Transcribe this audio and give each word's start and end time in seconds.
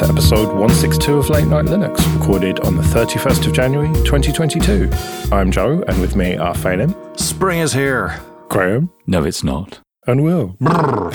to 0.00 0.08
episode 0.08 0.48
162 0.48 1.18
of 1.18 1.28
Late 1.28 1.46
Night 1.46 1.66
Linux, 1.66 1.98
recorded 2.18 2.58
on 2.60 2.74
the 2.74 2.82
31st 2.82 3.46
of 3.46 3.52
January 3.52 3.92
2022. 4.04 4.88
I'm 5.30 5.50
Joe, 5.50 5.84
and 5.86 6.00
with 6.00 6.16
me 6.16 6.38
are 6.38 6.54
Phelim. 6.54 6.96
Spring 7.20 7.58
is 7.58 7.74
here. 7.74 8.18
Graham. 8.48 8.90
No, 9.06 9.24
it's 9.24 9.44
not. 9.44 9.80
And 10.06 10.24
Will. 10.24 10.56
yeah, 10.62 11.12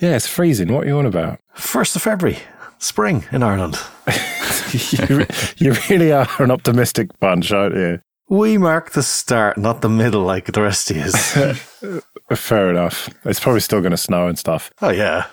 it's 0.00 0.26
freezing. 0.26 0.70
What 0.70 0.84
are 0.84 0.88
you 0.88 0.98
on 0.98 1.06
about? 1.06 1.40
1st 1.56 1.96
of 1.96 2.02
February. 2.02 2.40
Spring 2.76 3.24
in 3.32 3.42
Ireland. 3.42 3.78
you, 5.08 5.24
you 5.56 5.74
really 5.88 6.12
are 6.12 6.28
an 6.40 6.50
optimistic 6.50 7.18
bunch, 7.20 7.52
aren't 7.52 7.76
you? 7.76 8.00
We 8.28 8.58
mark 8.58 8.90
the 8.90 9.02
start, 9.02 9.56
not 9.56 9.80
the 9.80 9.88
middle 9.88 10.24
like 10.24 10.52
the 10.52 10.60
rest 10.60 10.90
of 10.90 10.96
you. 10.98 12.00
Fair 12.36 12.68
enough. 12.68 13.08
It's 13.24 13.40
probably 13.40 13.60
still 13.60 13.80
going 13.80 13.92
to 13.92 13.96
snow 13.96 14.26
and 14.26 14.38
stuff. 14.38 14.70
Oh, 14.82 14.90
yeah. 14.90 15.28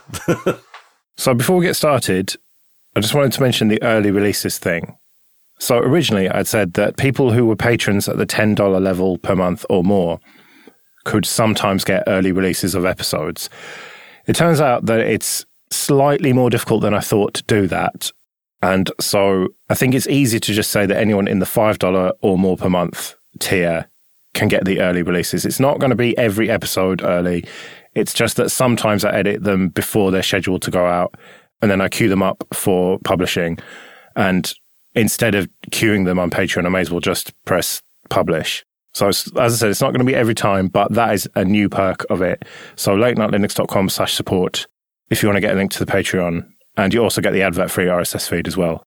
So 1.20 1.34
before 1.34 1.58
we 1.58 1.66
get 1.66 1.76
started, 1.76 2.34
I 2.96 3.02
just 3.02 3.14
wanted 3.14 3.34
to 3.34 3.41
mention 3.41 3.68
the 3.68 3.84
early 3.84 4.09
releases 4.09 4.58
thing. 4.58 4.96
So 5.59 5.78
originally, 5.78 6.30
I'd 6.30 6.48
said 6.48 6.76
that 6.76 6.95
people 6.95 7.34
who 7.34 7.45
were 7.45 7.58
patrons 7.58 8.08
at 8.08 8.16
the 8.16 8.26
$10 8.26 8.82
level 8.82 9.18
per 9.18 9.36
month 9.36 9.66
or 9.70 9.84
more 9.84 10.22
could 11.04 11.26
sometimes 11.26 11.84
get 11.84 12.05
early 12.08 12.32
releases 12.32 12.73
of 12.73 12.86
episodes. 12.86 13.50
It 14.28 14.38
turns 14.38 14.62
out 14.62 14.86
that 14.86 15.02
it's 15.02 15.45
slightly 15.72 16.32
more 16.32 16.50
difficult 16.50 16.84
than 16.84 16.94
I 16.94 17.02
thought 17.02 17.34
to 17.34 17.44
do 17.44 17.67
that. 17.67 18.14
And 18.64 18.90
so 19.02 19.50
I 19.70 19.76
think 19.76 19.95
it's 19.95 20.08
easy 20.08 20.40
to 20.40 20.54
just 20.54 20.72
say 20.72 20.86
that 20.86 20.98
anyone 20.98 21.28
in 21.28 21.40
the 21.40 21.45
$5 21.45 22.14
or 22.22 22.38
more 22.38 22.56
per 22.56 22.70
month 22.70 23.16
tier 23.40 23.88
can 24.34 24.48
get 24.48 24.64
the 24.64 24.80
early 24.80 25.03
releases. 25.03 25.45
It's 25.45 25.59
not 25.59 25.80
going 25.80 25.90
to 25.90 25.97
be 25.97 26.17
every 26.17 26.50
episode 26.50 27.02
early. 27.03 27.44
It's 27.95 28.14
just 28.14 28.38
that 28.38 28.50
sometimes 28.50 29.04
I 29.04 29.12
edit 29.12 29.44
them 29.44 29.70
before 29.70 30.12
they're 30.12 30.23
scheduled 30.23 30.62
to 30.64 30.72
go 30.72 30.86
out 30.86 31.16
and 31.62 31.70
then 31.70 31.82
I 31.82 31.90
queue 31.90 32.09
them 32.09 32.23
up 32.23 32.44
for 32.54 33.00
publishing. 33.00 33.59
And 34.16 34.52
instead 34.96 35.36
of 35.36 35.50
queuing 35.72 36.06
them 36.06 36.20
on 36.20 36.30
Patreon, 36.30 36.66
I 36.66 36.70
may 36.70 36.81
as 36.81 36.92
well 36.92 37.00
just 37.00 37.34
press 37.46 37.81
publish. 38.09 38.64
So 38.94 39.08
as 39.08 39.31
I 39.36 39.48
said, 39.50 39.70
it's 39.70 39.81
not 39.81 39.92
going 39.92 40.06
to 40.06 40.12
be 40.12 40.16
every 40.16 40.36
time, 40.36 40.68
but 40.68 40.94
that 40.94 41.14
is 41.14 41.30
a 41.36 41.46
new 41.46 41.70
perk 41.70 42.06
of 42.09 42.22
it. 42.22 42.44
So 42.76 42.96
latenightlinux.com 42.96 43.90
slash 43.90 44.14
support 44.14 44.66
if 45.09 45.22
you 45.22 45.30
want 45.30 45.38
to 45.38 45.42
get 45.42 45.53
a 45.53 45.58
link 45.58 45.72
to 45.72 45.86
the 45.86 45.92
Patreon. 45.92 46.48
And 46.78 46.94
you 46.94 47.03
also 47.03 47.22
get 47.22 47.34
the 47.34 47.42
advert 47.42 47.72
free 47.72 47.86
RSS 47.86 48.30
feed 48.30 48.48
as 48.48 48.56
well. 48.56 48.84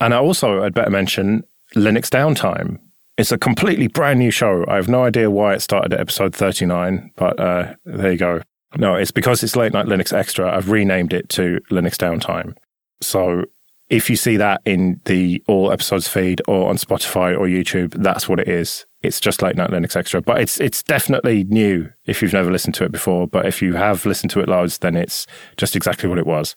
And 0.00 0.14
I 0.14 0.18
also, 0.18 0.62
I'd 0.62 0.74
better 0.74 0.90
mention 0.90 1.44
Linux 1.74 2.08
Downtime. 2.08 2.78
It's 3.16 3.32
a 3.32 3.38
completely 3.38 3.86
brand 3.86 4.18
new 4.18 4.30
show. 4.30 4.64
I 4.66 4.74
have 4.74 4.88
no 4.88 5.04
idea 5.04 5.30
why 5.30 5.54
it 5.54 5.60
started 5.60 5.92
at 5.92 6.00
episode 6.00 6.34
39, 6.34 7.12
but 7.16 7.38
uh, 7.38 7.74
there 7.84 8.12
you 8.12 8.18
go. 8.18 8.42
No, 8.76 8.96
it's 8.96 9.12
because 9.12 9.42
it's 9.44 9.54
Late 9.54 9.72
Night 9.72 9.86
Linux 9.86 10.12
Extra. 10.12 10.52
I've 10.54 10.68
renamed 10.68 11.12
it 11.12 11.28
to 11.30 11.60
Linux 11.70 11.96
Downtime. 11.96 12.56
So 13.00 13.44
if 13.88 14.10
you 14.10 14.16
see 14.16 14.36
that 14.38 14.62
in 14.64 15.00
the 15.04 15.42
all 15.46 15.70
episodes 15.70 16.08
feed 16.08 16.42
or 16.48 16.68
on 16.68 16.76
Spotify 16.76 17.38
or 17.38 17.46
YouTube, 17.46 17.92
that's 18.02 18.28
what 18.28 18.40
it 18.40 18.48
is. 18.48 18.86
It's 19.02 19.20
just 19.20 19.42
Late 19.42 19.56
Night 19.56 19.70
Linux 19.70 19.94
Extra, 19.94 20.20
but 20.20 20.40
it's 20.40 20.58
it's 20.58 20.82
definitely 20.82 21.44
new 21.44 21.90
if 22.06 22.20
you've 22.20 22.32
never 22.32 22.50
listened 22.50 22.74
to 22.76 22.84
it 22.84 22.90
before. 22.90 23.28
But 23.28 23.46
if 23.46 23.62
you 23.62 23.74
have 23.74 24.06
listened 24.06 24.30
to 24.30 24.40
it 24.40 24.48
loads, 24.48 24.78
then 24.78 24.96
it's 24.96 25.26
just 25.56 25.76
exactly 25.76 26.08
what 26.08 26.18
it 26.18 26.26
was. 26.26 26.56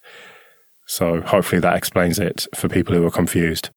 So 0.88 1.22
hopefully 1.22 1.60
that 1.60 1.76
explains 1.76 2.18
it 2.18 2.48
for 2.56 2.70
people 2.70 2.96
who 2.96 3.06
are 3.06 3.12
confused. 3.12 3.70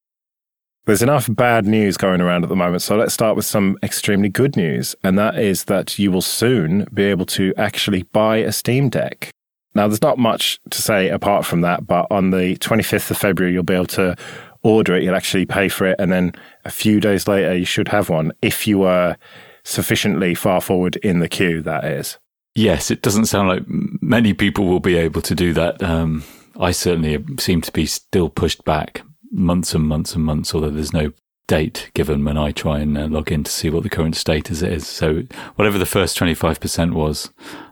There's 0.86 1.02
enough 1.02 1.28
bad 1.34 1.66
news 1.66 1.96
going 1.96 2.20
around 2.20 2.42
at 2.42 2.48
the 2.48 2.56
moment, 2.56 2.82
so 2.82 2.96
let's 2.96 3.12
start 3.12 3.36
with 3.36 3.44
some 3.44 3.78
extremely 3.82 4.28
good 4.28 4.56
news, 4.56 4.96
and 5.04 5.18
that 5.18 5.38
is 5.38 5.64
that 5.64 5.98
you 5.98 6.10
will 6.10 6.22
soon 6.22 6.86
be 6.92 7.04
able 7.04 7.26
to 7.26 7.52
actually 7.56 8.04
buy 8.04 8.38
a 8.38 8.50
Steam 8.50 8.88
Deck. 8.88 9.30
Now, 9.74 9.86
there's 9.86 10.02
not 10.02 10.18
much 10.18 10.58
to 10.70 10.82
say 10.82 11.08
apart 11.08 11.46
from 11.46 11.60
that, 11.60 11.86
but 11.86 12.06
on 12.10 12.30
the 12.30 12.56
25th 12.56 13.10
of 13.10 13.18
February, 13.18 13.52
you'll 13.52 13.62
be 13.62 13.74
able 13.74 13.86
to 13.86 14.16
order 14.62 14.96
it. 14.96 15.04
You'll 15.04 15.14
actually 15.14 15.46
pay 15.46 15.68
for 15.68 15.86
it. 15.86 15.96
And 15.98 16.10
then 16.10 16.32
a 16.64 16.70
few 16.70 16.98
days 16.98 17.28
later, 17.28 17.56
you 17.56 17.64
should 17.64 17.88
have 17.88 18.08
one 18.08 18.32
if 18.42 18.66
you 18.66 18.82
are 18.82 19.16
sufficiently 19.62 20.34
far 20.34 20.60
forward 20.60 20.96
in 20.96 21.20
the 21.20 21.28
queue, 21.28 21.62
that 21.62 21.84
is. 21.84 22.18
Yes, 22.54 22.90
it 22.90 23.02
doesn't 23.02 23.26
sound 23.26 23.48
like 23.48 23.62
many 23.68 24.34
people 24.34 24.66
will 24.66 24.80
be 24.80 24.96
able 24.96 25.22
to 25.22 25.34
do 25.34 25.52
that. 25.52 25.80
Um, 25.82 26.24
I 26.58 26.72
certainly 26.72 27.24
seem 27.38 27.60
to 27.60 27.70
be 27.70 27.86
still 27.86 28.28
pushed 28.28 28.64
back 28.64 29.02
months 29.30 29.74
and 29.74 29.84
months 29.84 30.14
and 30.14 30.24
months, 30.24 30.54
although 30.54 30.70
there's 30.70 30.92
no 30.92 31.12
date 31.50 31.90
given 31.94 32.24
when 32.24 32.38
I 32.38 32.52
try 32.52 32.78
and 32.78 32.96
uh, 32.96 33.06
log 33.08 33.32
in 33.32 33.42
to 33.42 33.50
see 33.50 33.70
what 33.70 33.82
the 33.82 33.90
current 33.90 34.14
status 34.14 34.62
is. 34.62 34.86
So 34.86 35.24
whatever 35.56 35.78
the 35.78 35.84
first 35.86 36.16
25% 36.16 36.92
was, 36.92 37.30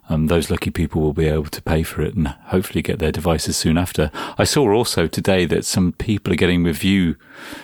um, 0.08 0.26
those 0.26 0.50
lucky 0.50 0.70
people 0.70 1.00
will 1.00 1.12
be 1.12 1.28
able 1.28 1.44
to 1.44 1.62
pay 1.62 1.84
for 1.84 2.02
it 2.02 2.16
and 2.16 2.26
hopefully 2.26 2.82
get 2.82 2.98
their 2.98 3.12
devices 3.12 3.56
soon 3.56 3.78
after. 3.78 4.10
I 4.36 4.42
saw 4.42 4.72
also 4.72 5.06
today 5.06 5.44
that 5.44 5.64
some 5.64 5.92
people 5.92 6.32
are 6.32 6.36
getting 6.36 6.64
review 6.64 7.14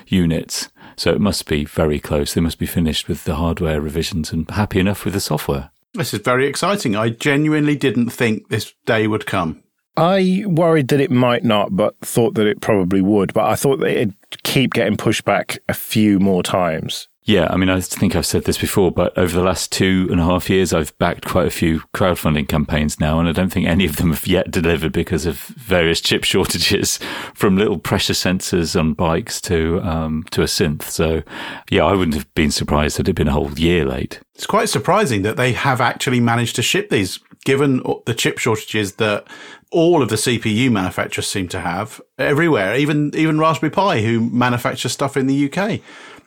units. 0.07 0.69
So 0.97 1.11
it 1.11 1.21
must 1.21 1.49
be 1.49 1.65
very 1.65 1.99
close. 1.99 2.33
They 2.33 2.41
must 2.41 2.61
be 2.61 2.67
finished 2.67 3.09
with 3.09 3.25
the 3.25 3.35
hardware 3.35 3.81
revisions 3.81 4.33
and 4.33 4.49
happy 4.49 4.79
enough 4.79 5.05
with 5.05 5.15
the 5.15 5.21
software. 5.21 5.73
This 5.95 6.15
is 6.15 6.21
very 6.21 6.47
exciting. 6.47 6.95
I 6.95 7.09
genuinely 7.09 7.75
didn't 7.75 8.11
think 8.11 8.51
this 8.51 8.73
day 8.87 9.09
would 9.09 9.27
come. 9.27 9.64
I 9.97 10.45
worried 10.47 10.89
that 10.89 11.01
it 11.01 11.11
might 11.11 11.45
not, 11.45 11.77
but 11.77 11.97
thought 12.01 12.35
that 12.35 12.47
it 12.47 12.61
probably 12.61 13.01
would. 13.01 13.33
But 13.33 13.47
I 13.47 13.55
thought 13.55 13.79
that 13.81 13.91
it'd 13.91 14.15
keep 14.43 14.75
getting 14.75 14.97
pushed 14.97 15.25
back 15.25 15.59
a 15.69 15.75
few 15.75 16.19
more 16.19 16.43
times. 16.43 17.09
Yeah, 17.27 17.47
I 17.49 17.57
mean, 17.57 17.71
I 17.71 17.81
think 17.81 18.15
I've 18.15 18.27
said 18.27 18.45
this 18.45 18.59
before, 18.59 18.93
but 18.93 19.17
over 19.17 19.35
the 19.35 19.43
last 19.43 19.73
two 19.73 20.07
and 20.11 20.21
a 20.21 20.25
half 20.25 20.51
years, 20.51 20.75
I've 20.75 20.97
backed 20.99 21.25
quite 21.25 21.47
a 21.47 21.51
few 21.51 21.81
crowdfunding 21.95 22.49
campaigns 22.49 23.01
now, 23.01 23.19
and 23.19 23.27
I 23.27 23.33
don't 23.33 23.51
think 23.51 23.67
any 23.67 23.87
of 23.87 23.97
them 23.97 24.11
have 24.11 24.27
yet 24.27 24.51
delivered 24.51 24.93
because 24.93 25.25
of 25.25 25.39
various 25.39 26.03
chip 26.03 26.25
shortages, 26.25 26.99
from 27.33 27.57
little 27.57 27.79
pressure 27.79 28.13
sensors 28.13 28.79
on 28.79 28.93
bikes 28.93 29.41
to 29.43 29.81
um, 29.83 30.25
to 30.33 30.43
a 30.43 30.47
synth. 30.47 30.83
So, 30.83 31.23
yeah, 31.71 31.85
I 31.85 31.95
wouldn't 31.95 32.15
have 32.15 32.33
been 32.35 32.51
surprised 32.51 32.99
had 32.99 33.09
it 33.09 33.15
been 33.15 33.29
a 33.29 33.33
whole 33.33 33.59
year 33.59 33.87
late. 33.87 34.21
It's 34.35 34.47
quite 34.47 34.69
surprising 34.69 35.23
that 35.23 35.39
they 35.39 35.53
have 35.55 35.81
actually 35.81 36.21
managed 36.21 36.57
to 36.57 36.63
ship 36.63 36.91
these, 36.91 37.21
given 37.47 37.83
the 38.05 38.15
chip 38.15 38.37
shortages 38.37 38.97
that 38.97 39.27
all 39.75 40.03
of 40.03 40.09
the 40.09 40.17
CPU 40.17 40.71
manufacturers 40.71 41.27
seem 41.27 41.49
to 41.49 41.61
have 41.61 42.01
everywhere. 42.17 42.77
Even 42.77 43.11
even 43.15 43.39
Raspberry 43.39 43.71
Pi, 43.71 44.01
who 44.01 44.21
manufacture 44.21 44.89
stuff 44.89 45.17
in 45.17 45.27
the 45.27 45.53
UK, 45.53 45.81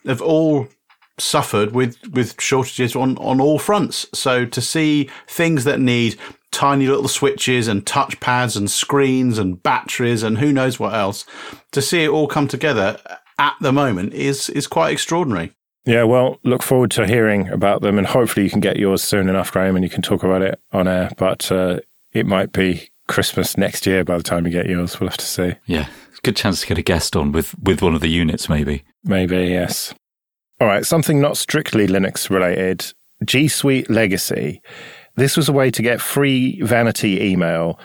have 0.05 0.21
all 0.21 0.67
suffered 1.17 1.73
with 1.73 1.97
with 2.09 2.39
shortages 2.39 2.95
on 2.95 3.17
on 3.17 3.39
all 3.39 3.57
fronts. 3.57 4.05
So 4.13 4.45
to 4.45 4.61
see 4.61 5.09
things 5.27 5.63
that 5.63 5.79
need 5.79 6.17
tiny 6.51 6.87
little 6.87 7.07
switches 7.07 7.67
and 7.67 7.85
touch 7.87 8.19
pads 8.19 8.57
and 8.57 8.69
screens 8.69 9.37
and 9.37 9.63
batteries 9.63 10.23
and 10.23 10.37
who 10.39 10.51
knows 10.51 10.79
what 10.79 10.93
else, 10.93 11.25
to 11.71 11.81
see 11.81 12.03
it 12.03 12.09
all 12.09 12.27
come 12.27 12.49
together 12.49 12.99
at 13.39 13.55
the 13.61 13.71
moment 13.71 14.13
is 14.13 14.49
is 14.49 14.67
quite 14.67 14.91
extraordinary. 14.91 15.53
Yeah, 15.85 16.03
well, 16.03 16.37
look 16.43 16.63
forward 16.63 16.91
to 16.91 17.07
hearing 17.07 17.47
about 17.47 17.81
them, 17.81 17.97
and 17.97 18.05
hopefully 18.05 18.43
you 18.43 18.49
can 18.49 18.59
get 18.59 18.75
yours 18.75 19.01
soon 19.01 19.29
enough, 19.29 19.53
Graham, 19.53 19.77
and 19.77 19.85
you 19.85 19.89
can 19.89 20.01
talk 20.01 20.21
about 20.21 20.41
it 20.41 20.59
on 20.73 20.85
air. 20.85 21.11
But 21.17 21.49
uh, 21.49 21.79
it 22.11 22.25
might 22.25 22.51
be 22.51 22.89
Christmas 23.07 23.57
next 23.57 23.85
year 23.85 24.03
by 24.03 24.17
the 24.17 24.23
time 24.23 24.45
you 24.45 24.51
get 24.51 24.67
yours. 24.67 24.99
We'll 24.99 25.09
have 25.09 25.17
to 25.17 25.25
see. 25.25 25.55
Yeah, 25.65 25.87
good 26.23 26.35
chance 26.35 26.61
to 26.61 26.67
get 26.67 26.77
a 26.77 26.81
guest 26.83 27.15
on 27.15 27.31
with 27.31 27.57
with 27.59 27.81
one 27.81 27.95
of 27.95 28.01
the 28.01 28.09
units, 28.09 28.49
maybe. 28.49 28.83
Maybe 29.03 29.47
yes. 29.47 29.93
All 30.59 30.67
right, 30.67 30.85
something 30.85 31.21
not 31.21 31.37
strictly 31.37 31.87
Linux 31.87 32.29
related. 32.29 32.93
G 33.25 33.47
Suite 33.47 33.89
Legacy. 33.89 34.61
This 35.15 35.35
was 35.35 35.49
a 35.49 35.53
way 35.53 35.71
to 35.71 35.81
get 35.81 36.01
free 36.01 36.61
vanity 36.61 37.23
email 37.23 37.79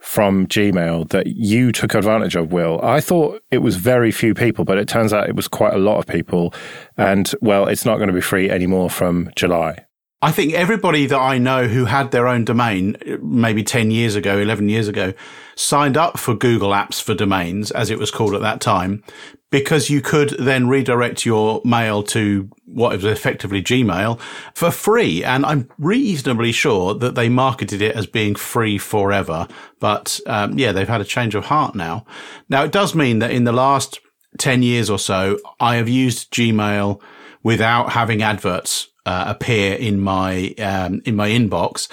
from 0.00 0.46
Gmail 0.46 1.08
that 1.08 1.26
you 1.26 1.72
took 1.72 1.94
advantage 1.94 2.36
of, 2.36 2.52
Will. 2.52 2.80
I 2.82 3.00
thought 3.00 3.42
it 3.50 3.58
was 3.58 3.76
very 3.76 4.12
few 4.12 4.32
people, 4.32 4.64
but 4.64 4.78
it 4.78 4.88
turns 4.88 5.12
out 5.12 5.28
it 5.28 5.34
was 5.34 5.48
quite 5.48 5.74
a 5.74 5.78
lot 5.78 5.98
of 5.98 6.06
people. 6.06 6.54
And 6.96 7.32
well, 7.40 7.66
it's 7.66 7.84
not 7.84 7.96
going 7.96 8.08
to 8.08 8.14
be 8.14 8.20
free 8.20 8.48
anymore 8.48 8.90
from 8.90 9.30
July. 9.34 9.86
I 10.20 10.32
think 10.32 10.52
everybody 10.52 11.06
that 11.06 11.18
I 11.18 11.38
know 11.38 11.68
who 11.68 11.84
had 11.84 12.10
their 12.10 12.26
own 12.26 12.44
domain, 12.44 12.96
maybe 13.22 13.62
10 13.62 13.92
years 13.92 14.16
ago, 14.16 14.38
11 14.38 14.68
years 14.68 14.88
ago, 14.88 15.14
signed 15.54 15.96
up 15.96 16.18
for 16.18 16.34
Google 16.34 16.70
Apps 16.70 17.00
for 17.00 17.14
Domains, 17.14 17.70
as 17.70 17.88
it 17.88 18.00
was 18.00 18.10
called 18.10 18.34
at 18.34 18.40
that 18.40 18.60
time, 18.60 19.04
because 19.50 19.90
you 19.90 20.00
could 20.00 20.30
then 20.30 20.66
redirect 20.66 21.24
your 21.24 21.62
mail 21.64 22.02
to 22.02 22.50
what 22.64 22.96
was 22.96 23.04
effectively 23.04 23.62
Gmail 23.62 24.20
for 24.54 24.72
free. 24.72 25.22
And 25.22 25.46
I'm 25.46 25.68
reasonably 25.78 26.50
sure 26.50 26.94
that 26.94 27.14
they 27.14 27.28
marketed 27.28 27.80
it 27.80 27.94
as 27.94 28.06
being 28.08 28.34
free 28.34 28.76
forever. 28.76 29.46
But 29.78 30.18
um, 30.26 30.58
yeah, 30.58 30.72
they've 30.72 30.88
had 30.88 31.00
a 31.00 31.04
change 31.04 31.36
of 31.36 31.44
heart 31.44 31.76
now. 31.76 32.04
Now, 32.48 32.64
it 32.64 32.72
does 32.72 32.92
mean 32.92 33.20
that 33.20 33.30
in 33.30 33.44
the 33.44 33.52
last 33.52 34.00
10 34.38 34.64
years 34.64 34.90
or 34.90 34.98
so, 34.98 35.38
I 35.60 35.76
have 35.76 35.88
used 35.88 36.32
Gmail 36.32 37.00
without 37.44 37.92
having 37.92 38.20
adverts 38.20 38.88
uh, 39.08 39.24
appear 39.26 39.74
in 39.74 39.98
my 39.98 40.50
um, 40.58 41.00
in 41.06 41.16
my 41.16 41.30
inbox, 41.30 41.88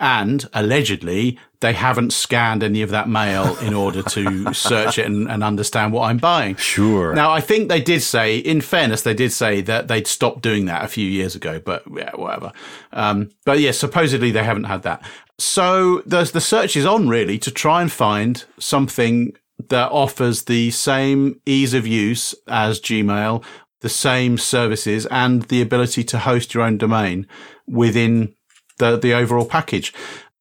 and 0.00 0.48
allegedly 0.52 1.38
they 1.60 1.72
haven't 1.72 2.12
scanned 2.12 2.64
any 2.64 2.82
of 2.82 2.90
that 2.90 3.08
mail 3.08 3.56
in 3.58 3.72
order 3.72 4.02
to 4.02 4.52
search 4.68 4.98
it 4.98 5.06
and, 5.06 5.30
and, 5.30 5.44
understand 5.44 5.92
what 5.92 6.10
I'm 6.10 6.18
buying. 6.18 6.56
Sure. 6.56 7.14
Now 7.14 7.30
I 7.30 7.40
think 7.40 7.68
they 7.68 7.80
did 7.80 8.02
say, 8.02 8.38
in 8.38 8.60
fairness, 8.60 9.02
they 9.02 9.14
did 9.14 9.32
say 9.32 9.60
that 9.62 9.86
they'd 9.86 10.08
stopped 10.08 10.42
doing 10.42 10.66
that 10.66 10.84
a 10.84 10.88
few 10.88 11.08
years 11.08 11.36
ago, 11.36 11.60
but 11.64 11.84
yeah, 11.94 12.10
whatever. 12.16 12.50
Um, 12.92 13.30
but 13.44 13.60
yeah, 13.60 13.70
supposedly 13.70 14.32
they 14.32 14.42
haven't 14.42 14.64
had 14.64 14.82
that. 14.82 15.02
So 15.38 16.02
the 16.04 16.24
the 16.24 16.40
search 16.40 16.76
is 16.76 16.84
on 16.84 17.08
really 17.08 17.38
to 17.38 17.52
try 17.52 17.80
and 17.80 17.92
find 17.92 18.44
something 18.58 19.36
that 19.68 19.90
offers 19.92 20.44
the 20.44 20.72
same 20.72 21.40
ease 21.46 21.74
of 21.74 21.86
use 21.86 22.34
as 22.48 22.80
Gmail, 22.80 23.44
the 23.80 23.88
same 23.88 24.38
services 24.38 25.06
and 25.06 25.42
the 25.44 25.62
ability 25.62 26.04
to 26.04 26.18
host 26.18 26.54
your 26.54 26.62
own 26.62 26.78
domain 26.78 27.26
within 27.66 28.34
the, 28.78 28.96
the 28.96 29.14
overall 29.14 29.46
package. 29.46 29.92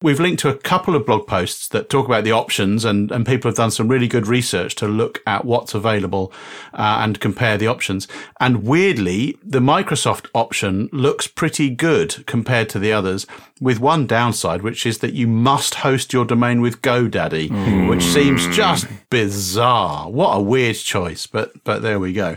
We've 0.01 0.19
linked 0.19 0.41
to 0.41 0.49
a 0.49 0.57
couple 0.57 0.93
of 0.93 1.05
blog 1.05 1.25
posts 1.25 1.69
that 1.69 1.89
talk 1.89 2.05
about 2.05 2.25
the 2.25 2.31
options 2.31 2.83
and, 2.85 3.11
and 3.11 3.25
people 3.25 3.49
have 3.49 3.55
done 3.55 3.71
some 3.71 3.87
really 3.87 4.09
good 4.09 4.27
research 4.27 4.75
to 4.75 4.87
look 4.87 5.23
at 5.25 5.45
what's 5.45 5.73
available 5.73 6.33
uh, 6.73 6.99
and 7.01 7.19
compare 7.19 7.57
the 7.57 7.67
options. 7.67 8.07
And 8.39 8.63
weirdly, 8.63 9.37
the 9.41 9.61
Microsoft 9.61 10.27
option 10.35 10.89
looks 10.91 11.27
pretty 11.27 11.69
good 11.69 12.25
compared 12.27 12.69
to 12.69 12.79
the 12.79 12.91
others 12.91 13.25
with 13.61 13.79
one 13.79 14.05
downside, 14.05 14.61
which 14.61 14.85
is 14.85 14.99
that 14.99 15.13
you 15.13 15.27
must 15.27 15.75
host 15.75 16.11
your 16.11 16.25
domain 16.25 16.59
with 16.61 16.81
GoDaddy, 16.81 17.49
mm. 17.49 17.89
which 17.89 18.03
seems 18.03 18.47
just 18.55 18.85
bizarre. 19.09 20.11
What 20.11 20.35
a 20.35 20.41
weird 20.41 20.75
choice, 20.75 21.25
but, 21.25 21.63
but 21.63 21.81
there 21.81 21.99
we 21.99 22.11
go. 22.11 22.35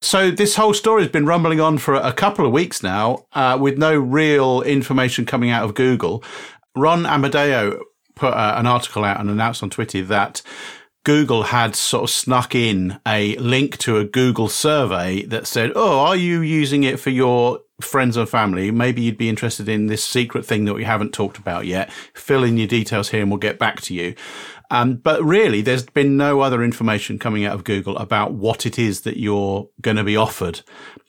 So 0.00 0.30
this 0.30 0.54
whole 0.54 0.74
story 0.74 1.02
has 1.02 1.10
been 1.10 1.26
rumbling 1.26 1.60
on 1.60 1.78
for 1.78 1.94
a 1.94 2.12
couple 2.12 2.46
of 2.46 2.52
weeks 2.52 2.82
now, 2.82 3.26
uh, 3.32 3.58
with 3.60 3.78
no 3.78 3.96
real 3.96 4.62
information 4.62 5.26
coming 5.26 5.50
out 5.50 5.64
of 5.64 5.74
Google. 5.74 6.22
Ron 6.76 7.04
Amadeo 7.04 7.82
put 8.14 8.32
uh, 8.32 8.54
an 8.56 8.66
article 8.66 9.04
out 9.04 9.20
and 9.20 9.28
announced 9.28 9.62
on 9.62 9.70
Twitter 9.70 10.02
that 10.04 10.42
Google 11.04 11.44
had 11.44 11.74
sort 11.74 12.04
of 12.04 12.10
snuck 12.10 12.54
in 12.54 13.00
a 13.06 13.34
link 13.36 13.78
to 13.78 13.96
a 13.96 14.04
Google 14.04 14.48
survey 14.48 15.22
that 15.24 15.46
said, 15.46 15.72
Oh, 15.74 16.00
are 16.00 16.16
you 16.16 16.42
using 16.42 16.82
it 16.84 17.00
for 17.00 17.10
your 17.10 17.60
friends 17.80 18.16
and 18.16 18.28
family? 18.28 18.70
Maybe 18.70 19.02
you'd 19.02 19.16
be 19.16 19.28
interested 19.28 19.68
in 19.68 19.86
this 19.86 20.04
secret 20.04 20.44
thing 20.44 20.64
that 20.66 20.74
we 20.74 20.84
haven't 20.84 21.12
talked 21.12 21.38
about 21.38 21.66
yet. 21.66 21.90
Fill 22.14 22.44
in 22.44 22.56
your 22.56 22.68
details 22.68 23.08
here 23.08 23.22
and 23.22 23.30
we'll 23.30 23.38
get 23.38 23.58
back 23.58 23.80
to 23.82 23.94
you. 23.94 24.14
Um, 24.70 24.96
but 24.96 25.22
really, 25.22 25.62
there's 25.62 25.86
been 25.86 26.16
no 26.16 26.40
other 26.40 26.62
information 26.62 27.18
coming 27.18 27.44
out 27.44 27.54
of 27.54 27.64
Google 27.64 27.96
about 27.96 28.32
what 28.32 28.66
it 28.66 28.78
is 28.78 29.02
that 29.02 29.16
you're 29.18 29.68
going 29.80 29.96
to 29.96 30.04
be 30.04 30.16
offered. 30.16 30.60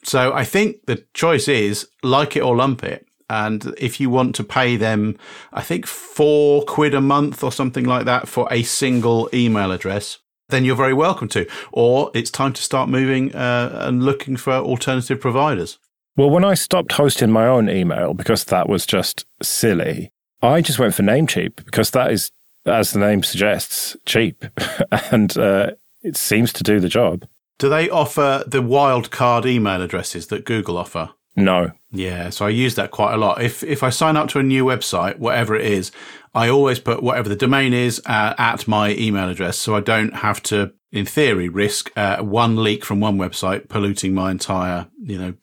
So 0.04 0.34
I 0.34 0.46
think 0.46 0.86
the 0.86 1.06
choice 1.14 1.48
is 1.48 1.88
like 2.04 2.36
it 2.36 2.42
or 2.42 2.56
lump 2.56 2.84
it. 2.84 3.06
And 3.30 3.76
if 3.78 4.00
you 4.00 4.10
want 4.10 4.34
to 4.36 4.44
pay 4.44 4.76
them, 4.76 5.18
I 5.54 5.62
think 5.62 5.86
four 5.86 6.64
quid 6.64 6.96
a 6.96 7.02
month 7.02 7.44
or 7.44 7.52
something 7.52 7.86
like 7.86 8.06
that 8.06 8.28
for 8.28 8.48
a 8.50 8.64
single 8.64 9.30
email 9.34 9.72
address, 9.72 10.18
then 10.48 10.66
you're 10.66 10.76
very 10.76 10.96
welcome 10.96 11.28
to. 11.30 11.48
Or 11.72 12.10
it's 12.16 12.32
time 12.32 12.54
to 12.54 12.64
start 12.64 12.90
moving 12.90 13.36
uh, 13.36 13.84
and 13.84 14.04
looking 14.04 14.36
for 14.36 14.54
alternative 14.54 15.22
providers. 15.22 15.78
Well, 16.18 16.32
when 16.32 16.44
I 16.44 16.56
stopped 16.56 16.94
hosting 16.94 17.32
my 17.32 17.46
own 17.46 17.70
email 17.70 18.14
because 18.14 18.46
that 18.46 18.68
was 18.68 18.86
just 18.86 19.26
silly, 19.44 20.12
I 20.42 20.62
just 20.62 20.80
went 20.80 20.96
for 20.96 21.04
Namecheap 21.04 21.64
because 21.66 21.92
that 21.92 22.12
is, 22.12 22.32
as 22.70 22.92
the 22.92 23.00
name 23.00 23.24
suggests, 23.24 23.96
cheap. 24.06 24.46
and 25.12 25.38
uh, 25.38 25.72
it 26.02 26.18
seems 26.18 26.54
to 26.54 26.64
do 26.64 26.80
the 26.80 26.90
job. 26.90 27.28
Do 27.58 27.70
they 27.70 27.90
offer 27.90 28.44
the 28.48 28.62
wildcard 28.62 29.46
email 29.46 29.82
addresses 29.82 30.28
that 30.28 30.46
Google 30.46 30.78
offer? 30.78 31.10
No. 31.36 31.72
Yeah, 31.92 32.30
so 32.30 32.46
I 32.46 32.50
use 32.50 32.76
that 32.76 32.92
quite 32.92 33.14
a 33.14 33.18
lot. 33.18 33.42
If 33.42 33.64
if 33.64 33.84
I 33.84 33.90
sign 33.90 34.16
up 34.18 34.30
to 34.30 34.40
a 34.40 34.44
new 34.44 34.66
website, 34.66 35.18
whatever 35.18 35.56
it 35.56 35.66
is, 35.66 35.92
I 36.34 36.50
always 36.50 36.80
put 36.80 37.02
whatever 37.02 37.30
the 37.30 37.36
domain 37.36 37.74
is 37.74 38.02
uh, 38.06 38.36
at 38.38 38.68
my 38.68 38.92
email 38.92 39.30
address, 39.30 39.58
so 39.58 39.76
I 39.76 39.80
don't 39.80 40.16
have 40.16 40.44
to, 40.44 40.74
in 40.92 41.06
theory, 41.06 41.50
risk 41.50 41.92
uh, 41.98 42.22
one 42.22 42.64
leak 42.64 42.86
from 42.86 43.00
one 43.00 43.18
website 43.18 43.70
polluting 43.70 44.14
my 44.14 44.32
entire, 44.32 44.88
you 45.02 45.18
know, 45.18 45.34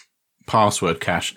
password 0.46 1.00
cache. 1.00 1.34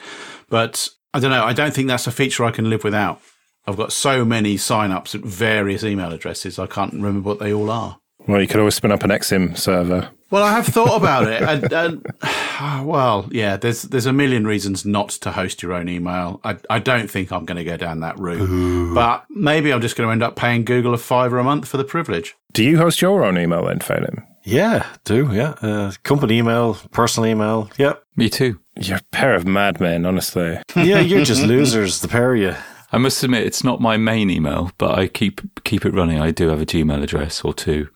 But 0.49 0.89
I 1.13 1.19
don't 1.19 1.31
know. 1.31 1.43
I 1.43 1.53
don't 1.53 1.73
think 1.73 1.87
that's 1.87 2.07
a 2.07 2.11
feature 2.11 2.45
I 2.45 2.51
can 2.51 2.69
live 2.69 2.83
without. 2.83 3.21
I've 3.69 3.77
got 3.77 3.91
so 3.93 4.25
many 4.25 4.57
sign-ups 4.57 5.13
at 5.15 5.21
various 5.21 5.83
email 5.83 6.11
addresses, 6.11 6.57
I 6.57 6.67
can't 6.67 6.93
remember 6.93 7.21
what 7.21 7.39
they 7.39 7.53
all 7.53 7.69
are. 7.69 7.99
Well, 8.27 8.41
you 8.41 8.47
could 8.47 8.59
always 8.59 8.75
spin 8.75 8.91
up 8.91 9.03
an 9.03 9.11
Exim 9.11 9.57
server. 9.57 10.09
Well, 10.31 10.43
I 10.43 10.51
have 10.51 10.67
thought 10.67 10.95
about 11.01 11.27
it. 11.27 11.41
and, 11.41 11.71
and, 11.71 12.85
well, 12.85 13.27
yeah, 13.31 13.57
there's 13.57 13.83
there's 13.83 14.05
a 14.05 14.13
million 14.13 14.45
reasons 14.45 14.85
not 14.85 15.09
to 15.09 15.31
host 15.31 15.63
your 15.63 15.73
own 15.73 15.87
email. 15.87 16.39
I, 16.43 16.57
I 16.69 16.79
don't 16.79 17.09
think 17.09 17.31
I'm 17.31 17.45
going 17.45 17.57
to 17.57 17.63
go 17.63 17.77
down 17.77 18.01
that 18.01 18.19
route. 18.19 18.41
Ooh. 18.41 18.93
But 18.93 19.25
maybe 19.29 19.71
I'm 19.71 19.81
just 19.81 19.95
going 19.95 20.07
to 20.07 20.11
end 20.11 20.23
up 20.23 20.35
paying 20.35 20.65
Google 20.65 20.93
a 20.93 20.97
fiver 20.97 21.39
a 21.39 21.43
month 21.43 21.67
for 21.67 21.77
the 21.77 21.83
privilege. 21.83 22.35
Do 22.53 22.63
you 22.63 22.77
host 22.77 23.01
your 23.01 23.23
own 23.23 23.37
email 23.37 23.65
then, 23.65 23.79
Phelim? 23.79 24.25
Yeah, 24.43 24.85
do, 25.05 25.29
yeah. 25.31 25.55
Uh, 25.61 25.91
company 26.03 26.37
email, 26.39 26.75
personal 26.91 27.29
email. 27.29 27.69
Yep. 27.77 28.03
Me 28.15 28.29
too. 28.29 28.59
You're 28.79 28.97
a 28.97 29.03
pair 29.11 29.35
of 29.35 29.45
madmen, 29.45 30.05
honestly. 30.05 30.59
yeah, 30.75 30.99
you're 30.99 31.25
just 31.25 31.43
losers, 31.45 32.01
the 32.01 32.07
pair 32.07 32.33
of 32.33 32.39
you. 32.41 32.55
I 32.91 32.97
must 32.97 33.23
admit, 33.23 33.45
it's 33.45 33.63
not 33.63 33.81
my 33.81 33.97
main 33.97 34.29
email, 34.29 34.71
but 34.77 34.97
I 34.97 35.07
keep 35.07 35.63
keep 35.63 35.85
it 35.85 35.93
running. 35.93 36.19
I 36.19 36.31
do 36.31 36.47
have 36.49 36.61
a 36.61 36.65
Gmail 36.65 37.03
address 37.03 37.41
or 37.41 37.53
two 37.53 37.89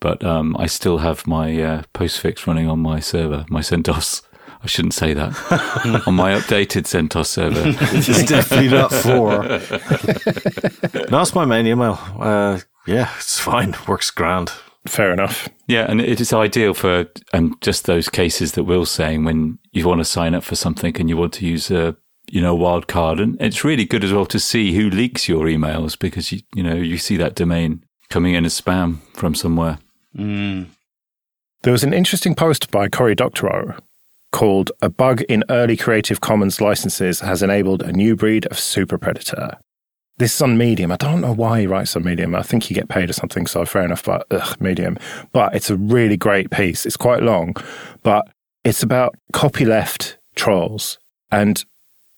but 0.00 0.24
um, 0.24 0.56
I 0.58 0.66
still 0.66 0.98
have 0.98 1.26
my 1.26 1.60
uh, 1.62 1.82
postfix 1.94 2.46
running 2.46 2.68
on 2.68 2.80
my 2.80 3.00
server, 3.00 3.44
my 3.48 3.60
CentOS. 3.60 4.22
I 4.62 4.66
shouldn't 4.66 4.94
say 4.94 5.14
that 5.14 6.02
on 6.06 6.14
my 6.14 6.32
updated 6.32 6.84
CentOS 6.84 7.26
server. 7.26 7.62
it's 7.96 8.24
definitely 8.24 8.68
not 8.68 8.92
four. 8.92 9.42
no, 11.10 11.20
it's 11.20 11.34
my 11.34 11.44
main 11.44 11.66
email. 11.66 11.98
Uh, 12.18 12.60
yeah, 12.86 13.12
it's 13.16 13.38
fine. 13.38 13.74
Works 13.86 14.10
grand. 14.10 14.52
Fair 14.86 15.12
enough. 15.12 15.48
Yeah, 15.66 15.86
and 15.88 16.00
it 16.00 16.20
is 16.20 16.32
ideal 16.32 16.72
for 16.74 17.06
um, 17.32 17.56
just 17.60 17.86
those 17.86 18.08
cases 18.08 18.52
that 18.52 18.64
Will's 18.64 18.90
saying 18.90 19.24
when 19.24 19.58
you 19.72 19.86
want 19.86 20.00
to 20.00 20.04
sign 20.04 20.34
up 20.34 20.44
for 20.44 20.54
something 20.54 20.96
and 20.98 21.08
you 21.08 21.16
want 21.16 21.32
to 21.34 21.46
use 21.46 21.70
a 21.70 21.96
you 22.30 22.40
know 22.40 22.54
wild 22.54 22.88
card, 22.88 23.20
and 23.20 23.40
it's 23.40 23.64
really 23.64 23.84
good 23.84 24.04
as 24.04 24.12
well 24.12 24.26
to 24.26 24.38
see 24.38 24.74
who 24.74 24.90
leaks 24.90 25.28
your 25.28 25.46
emails 25.46 25.98
because 25.98 26.32
you 26.32 26.40
you 26.54 26.62
know 26.62 26.74
you 26.74 26.98
see 26.98 27.16
that 27.16 27.34
domain 27.34 27.84
coming 28.10 28.34
in 28.34 28.44
as 28.44 28.60
spam 28.60 28.98
from 29.14 29.34
somewhere. 29.34 29.78
Mm. 30.16 30.66
There 31.62 31.72
was 31.72 31.84
an 31.84 31.92
interesting 31.92 32.34
post 32.34 32.70
by 32.70 32.88
Cory 32.88 33.14
Doctorow 33.14 33.76
called 34.32 34.70
A 34.82 34.88
Bug 34.88 35.22
in 35.22 35.44
Early 35.48 35.76
Creative 35.76 36.20
Commons 36.20 36.60
Licenses 36.60 37.20
Has 37.20 37.42
Enabled 37.42 37.82
a 37.82 37.92
New 37.92 38.14
Breed 38.14 38.46
of 38.46 38.58
Super 38.58 38.98
Predator. 38.98 39.58
This 40.18 40.34
is 40.34 40.42
on 40.42 40.56
Medium. 40.56 40.92
I 40.92 40.96
don't 40.96 41.20
know 41.20 41.34
why 41.34 41.60
he 41.60 41.66
writes 41.66 41.96
on 41.96 42.04
Medium. 42.04 42.34
I 42.34 42.42
think 42.42 42.70
you 42.70 42.74
get 42.74 42.88
paid 42.88 43.10
or 43.10 43.12
something, 43.12 43.46
so 43.46 43.64
fair 43.66 43.82
enough, 43.82 44.04
but 44.04 44.26
ugh, 44.30 44.60
Medium. 44.60 44.98
But 45.32 45.54
it's 45.54 45.70
a 45.70 45.76
really 45.76 46.16
great 46.16 46.50
piece. 46.50 46.86
It's 46.86 46.96
quite 46.96 47.22
long, 47.22 47.54
but 48.02 48.28
it's 48.64 48.82
about 48.82 49.14
copyleft 49.32 50.16
trolls. 50.34 50.98
And 51.30 51.64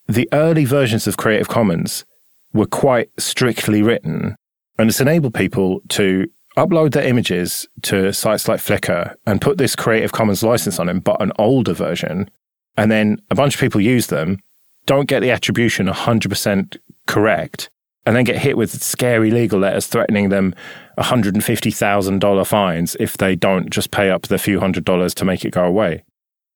the 0.09 0.29
early 0.33 0.65
versions 0.65 1.07
of 1.07 1.17
Creative 1.17 1.49
Commons 1.49 2.05
were 2.53 2.67
quite 2.67 3.11
strictly 3.19 3.83
written, 3.83 4.37
and 4.79 4.89
it's 4.89 5.01
enabled 5.01 5.35
people 5.35 5.81
to 5.91 6.27
upload 6.57 6.93
their 6.93 7.07
images 7.07 7.67
to 7.83 8.13
sites 8.13 8.49
like 8.49 8.59
Flickr 8.59 9.15
and 9.27 9.41
put 9.41 9.59
this 9.59 9.77
Creative 9.77 10.11
Commons 10.11 10.43
license 10.43 10.79
on 10.79 10.87
them, 10.87 11.01
but 11.01 11.21
an 11.21 11.33
older 11.39 11.75
version, 11.75 12.29
and 12.77 12.91
then 12.91 13.21
a 13.31 13.35
bunch 13.35 13.55
of 13.55 13.61
people 13.61 13.81
use 13.81 14.07
them, 14.07 14.39
don't 14.87 15.09
get 15.09 15.21
the 15.21 15.31
attribution 15.31 15.87
100% 15.87 16.79
correct, 17.07 17.69
and 18.07 18.17
then 18.17 18.25
get 18.25 18.39
hit 18.39 18.57
with 18.57 18.83
scary 18.83 19.31
legal 19.31 19.61
letters 19.61 19.87
threatening 19.87 20.31
them 20.31 20.55
$150,000 20.99 22.47
fines 22.47 22.97
if 22.99 23.19
they 23.19 23.37
don't 23.37 23.69
just 23.69 23.91
pay 23.91 24.11
up 24.11 24.23
the 24.23 24.39
few 24.39 24.59
hundred 24.59 24.85
dollars 24.87 25.13
to 25.13 25.27
make 25.27 25.45
it 25.45 25.53
go 25.53 25.65
away. 25.65 26.03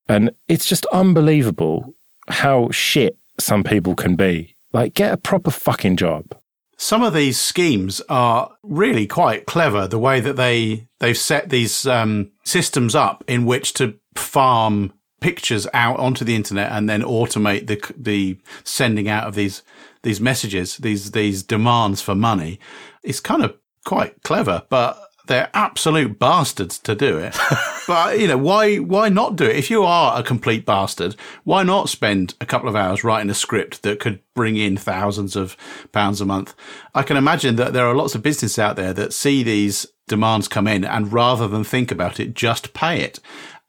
And 0.09 0.30
it's 0.49 0.66
just 0.66 0.87
unbelievable 0.87 1.94
how 2.28 2.71
shit 2.71 3.18
some 3.42 3.64
people 3.64 3.94
can 3.94 4.16
be. 4.16 4.56
Like, 4.72 4.94
get 4.94 5.12
a 5.12 5.18
proper 5.18 5.50
fucking 5.50 5.96
job 5.96 6.34
some 6.82 7.04
of 7.04 7.14
these 7.14 7.38
schemes 7.38 8.02
are 8.08 8.56
really 8.64 9.06
quite 9.06 9.46
clever. 9.46 9.87
The 9.87 10.00
way 10.00 10.18
that 10.18 10.34
they 10.34 10.88
they've 10.99 11.16
set 11.16 11.49
these 11.49 11.87
um, 11.87 12.32
systems 12.42 12.96
up 12.96 13.22
in 13.28 13.46
which 13.46 13.72
to 13.75 13.94
farm 14.16 14.92
pictures 15.20 15.68
out 15.72 16.00
onto 16.00 16.25
the 16.25 16.34
internet 16.34 16.72
and 16.72 16.90
then 16.90 17.02
automate 17.02 17.68
the 17.68 17.80
the 17.96 18.37
sending 18.64 19.08
out 19.08 19.28
of 19.28 19.37
these 19.37 19.62
these 20.02 20.20
messages, 20.20 20.76
these 20.78 21.12
these 21.12 21.44
demands 21.44 22.02
for 22.02 22.16
money. 22.16 22.58
It's 23.04 23.20
kind 23.20 23.44
of 23.44 23.56
quite 23.84 24.20
clever, 24.25 24.64
but 24.68 25.00
they're 25.28 25.50
absolute 25.54 26.18
bastards 26.18 26.80
to 26.80 26.96
do 26.96 27.16
it. 27.16 27.38
but 27.86 28.18
you 28.18 28.28
know, 28.28 28.38
why 28.38 28.76
why 28.76 29.08
not 29.08 29.36
do 29.36 29.44
it? 29.44 29.56
If 29.56 29.70
you 29.70 29.84
are 29.84 30.18
a 30.18 30.22
complete 30.22 30.64
bastard, 30.64 31.16
why 31.44 31.62
not 31.62 31.88
spend 31.88 32.34
a 32.40 32.46
couple 32.46 32.68
of 32.68 32.76
hours 32.76 33.04
writing 33.04 33.30
a 33.30 33.34
script 33.34 33.82
that 33.82 34.00
could 34.00 34.20
bring 34.34 34.56
in 34.56 34.76
thousands 34.76 35.36
of 35.36 35.56
pounds 35.92 36.20
a 36.20 36.26
month? 36.26 36.54
I 36.94 37.02
can 37.02 37.16
imagine 37.16 37.56
that 37.56 37.72
there 37.72 37.86
are 37.86 37.94
lots 37.94 38.14
of 38.14 38.22
businesses 38.22 38.58
out 38.58 38.76
there 38.76 38.92
that 38.92 39.12
see 39.12 39.42
these 39.42 39.86
demands 40.08 40.48
come 40.48 40.66
in 40.66 40.84
and 40.84 41.12
rather 41.12 41.48
than 41.48 41.64
think 41.64 41.90
about 41.90 42.20
it, 42.20 42.34
just 42.34 42.74
pay 42.74 43.00
it. 43.00 43.18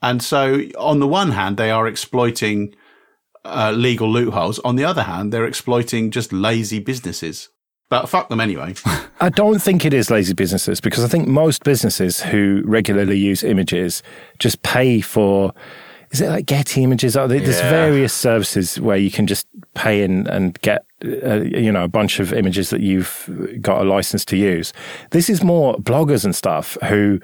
And 0.02 0.22
so 0.22 0.62
on 0.78 1.00
the 1.00 1.08
one 1.08 1.32
hand, 1.32 1.58
they 1.58 1.72
are 1.72 1.88
exploiting 1.88 2.76
uh, 3.46 3.72
legal 3.72 4.12
loopholes. 4.12 4.60
On 4.60 4.76
the 4.76 4.84
other 4.84 5.04
hand, 5.04 5.32
they're 5.32 5.46
exploiting 5.46 6.12
just 6.12 6.34
lazy 6.34 6.80
businesses. 6.80 7.50
But 7.90 8.08
fuck 8.08 8.30
them 8.30 8.40
anyway. 8.40 8.74
I 9.20 9.30
don't 9.30 9.62
think 9.62 9.86
it 9.86 9.94
is 9.94 10.10
lazy 10.10 10.34
businesses 10.34 10.82
because 10.82 11.04
I 11.04 11.08
think 11.08 11.28
most 11.28 11.64
businesses 11.64 12.22
who 12.22 12.64
regularly 12.66 13.18
use 13.18 13.44
images 13.44 14.02
just 14.40 14.62
pay 14.64 15.02
for. 15.02 15.54
Is 16.12 16.22
it 16.22 16.30
like 16.30 16.46
Getty 16.46 16.84
Images? 16.84 17.14
There's 17.14 17.32
yeah. 17.32 17.70
various 17.70 18.14
services 18.14 18.80
where 18.80 18.98
you 18.98 19.10
can 19.10 19.26
just 19.26 19.48
pay 19.74 20.04
in 20.04 20.28
and 20.28 20.60
get 20.62 20.86
uh, 21.04 21.42
you 21.42 21.72
know, 21.72 21.84
a 21.84 21.88
bunch 21.88 22.20
of 22.20 22.32
images 22.32 22.70
that 22.70 22.80
you've 22.80 23.58
got 23.60 23.82
a 23.82 23.84
license 23.84 24.24
to 24.24 24.38
use. 24.38 24.72
This 25.12 25.30
is 25.30 25.44
more 25.44 25.76
bloggers 25.76 26.24
and 26.24 26.34
stuff 26.34 26.78
who, 26.84 27.20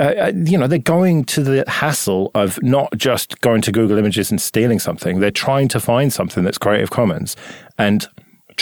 uh, 0.00 0.04
uh, 0.04 0.32
you 0.34 0.56
know, 0.56 0.66
they're 0.66 0.78
going 0.78 1.24
to 1.24 1.42
the 1.42 1.64
hassle 1.68 2.30
of 2.34 2.62
not 2.62 2.90
just 2.96 3.40
going 3.42 3.60
to 3.62 3.72
Google 3.72 3.98
Images 3.98 4.30
and 4.30 4.40
stealing 4.40 4.78
something. 4.78 5.20
They're 5.20 5.30
trying 5.30 5.68
to 5.68 5.80
find 5.80 6.10
something 6.10 6.42
that's 6.42 6.56
Creative 6.56 6.90
Commons 6.90 7.36
and 7.76 8.08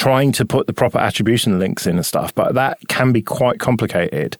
trying 0.00 0.33
to 0.33 0.47
put 0.47 0.66
the 0.66 0.73
proper 0.73 0.97
attribution 0.97 1.59
links 1.59 1.87
in 1.87 1.97
and 1.97 2.07
stuff. 2.07 2.35
But 2.35 2.54
that 2.54 2.78
can 2.88 3.12
be 3.12 3.21
quite 3.21 3.61
complicated. 3.61 4.38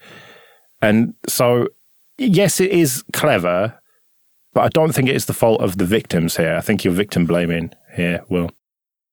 And 0.81 1.13
so, 1.29 1.69
yes, 2.17 2.61
it 2.61 2.71
is 2.71 3.05
clever, 3.13 3.79
but 4.55 4.63
I 4.63 4.69
don't 4.71 4.95
think 4.95 5.11
it 5.11 5.17
is 5.17 5.27
the 5.27 5.35
fault 5.35 5.61
of 5.61 5.77
the 5.77 5.85
victims 5.85 6.39
here. 6.39 6.57
I 6.57 6.63
think 6.63 6.83
you're 6.83 6.95
victim 6.95 7.27
blaming 7.27 7.75
here, 7.95 8.25
Will. 8.31 8.51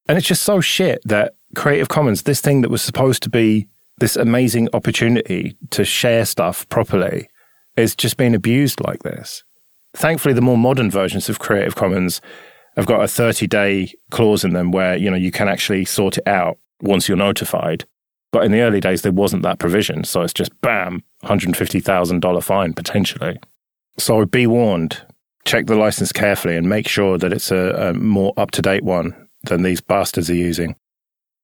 And 0.07 0.17
it's 0.17 0.27
just 0.27 0.43
so 0.43 0.61
shit 0.61 1.01
that 1.03 1.33
Creative 1.53 1.89
Commons, 1.89 2.23
this 2.23 2.39
thing 2.39 2.61
that 2.61 2.71
was 2.71 2.81
supposed 2.81 3.23
to 3.23 3.29
be 3.29 3.67
this 3.97 4.15
amazing 4.15 4.69
opportunity 4.71 5.57
to 5.71 5.83
share 5.83 6.23
stuff 6.23 6.67
properly, 6.69 7.27
is 7.75 7.93
just 7.93 8.15
being 8.15 8.33
abused 8.33 8.79
like 8.79 9.03
this. 9.03 9.43
Thankfully, 9.93 10.33
the 10.33 10.41
more 10.41 10.57
modern 10.57 10.89
versions 10.89 11.27
of 11.27 11.39
Creative 11.39 11.75
Commons 11.75 12.21
have 12.77 12.86
got 12.86 13.03
a 13.03 13.07
30 13.07 13.48
day 13.48 13.93
clause 14.12 14.43
in 14.46 14.53
them 14.53 14.72
where, 14.72 14.96
you 14.96 15.10
know, 15.10 15.17
you 15.17 15.31
can 15.31 15.50
actually 15.50 15.84
sort 15.84 16.17
it 16.17 16.27
out 16.27 16.57
once 16.81 17.07
you're 17.07 17.17
notified. 17.17 17.84
But 18.31 18.46
in 18.46 18.51
the 18.51 18.62
early 18.62 18.79
days, 18.79 19.01
there 19.01 19.12
wasn't 19.12 19.43
that 19.43 19.60
provision. 19.60 20.03
So 20.03 20.22
it's 20.22 20.34
just 20.34 20.60
bam, 20.62 21.03
$150,000 21.24 22.43
fine 22.43 22.74
potentially. 22.74 23.39
So 23.98 24.25
be 24.25 24.46
warned, 24.46 25.01
check 25.43 25.65
the 25.65 25.75
license 25.75 26.12
carefully 26.12 26.55
and 26.55 26.69
make 26.69 26.88
sure 26.88 27.17
that 27.17 27.34
it's 27.34 27.51
a, 27.51 27.89
a 27.89 27.93
more 27.93 28.34
up 28.38 28.51
to 28.51 28.62
date 28.62 28.84
one 28.84 29.27
than 29.43 29.63
these 29.63 29.81
bastards 29.81 30.29
are 30.29 30.36
using. 30.36 30.75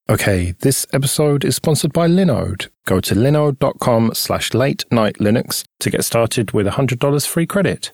Okay, 0.09 0.53
this 0.59 0.85
episode 0.91 1.45
is 1.45 1.55
sponsored 1.55 1.93
by 1.93 2.07
Linode. 2.07 2.67
Go 2.85 2.99
to 2.99 3.15
linode.com 3.15 4.11
slash 4.13 4.53
late 4.53 4.83
night 4.91 5.15
Linux 5.19 5.63
to 5.79 5.89
get 5.89 6.03
started 6.03 6.51
with 6.51 6.67
$100 6.67 7.25
free 7.25 7.47
credit. 7.47 7.93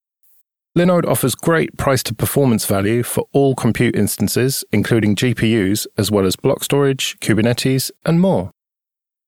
Linode 0.77 1.05
offers 1.05 1.35
great 1.35 1.75
price 1.75 2.01
to 2.03 2.13
performance 2.13 2.65
value 2.65 3.03
for 3.03 3.25
all 3.33 3.55
compute 3.55 3.93
instances, 3.93 4.63
including 4.71 5.17
GPUs, 5.17 5.85
as 5.97 6.09
well 6.09 6.25
as 6.25 6.37
block 6.37 6.63
storage, 6.63 7.19
Kubernetes, 7.19 7.91
and 8.05 8.21
more. 8.21 8.51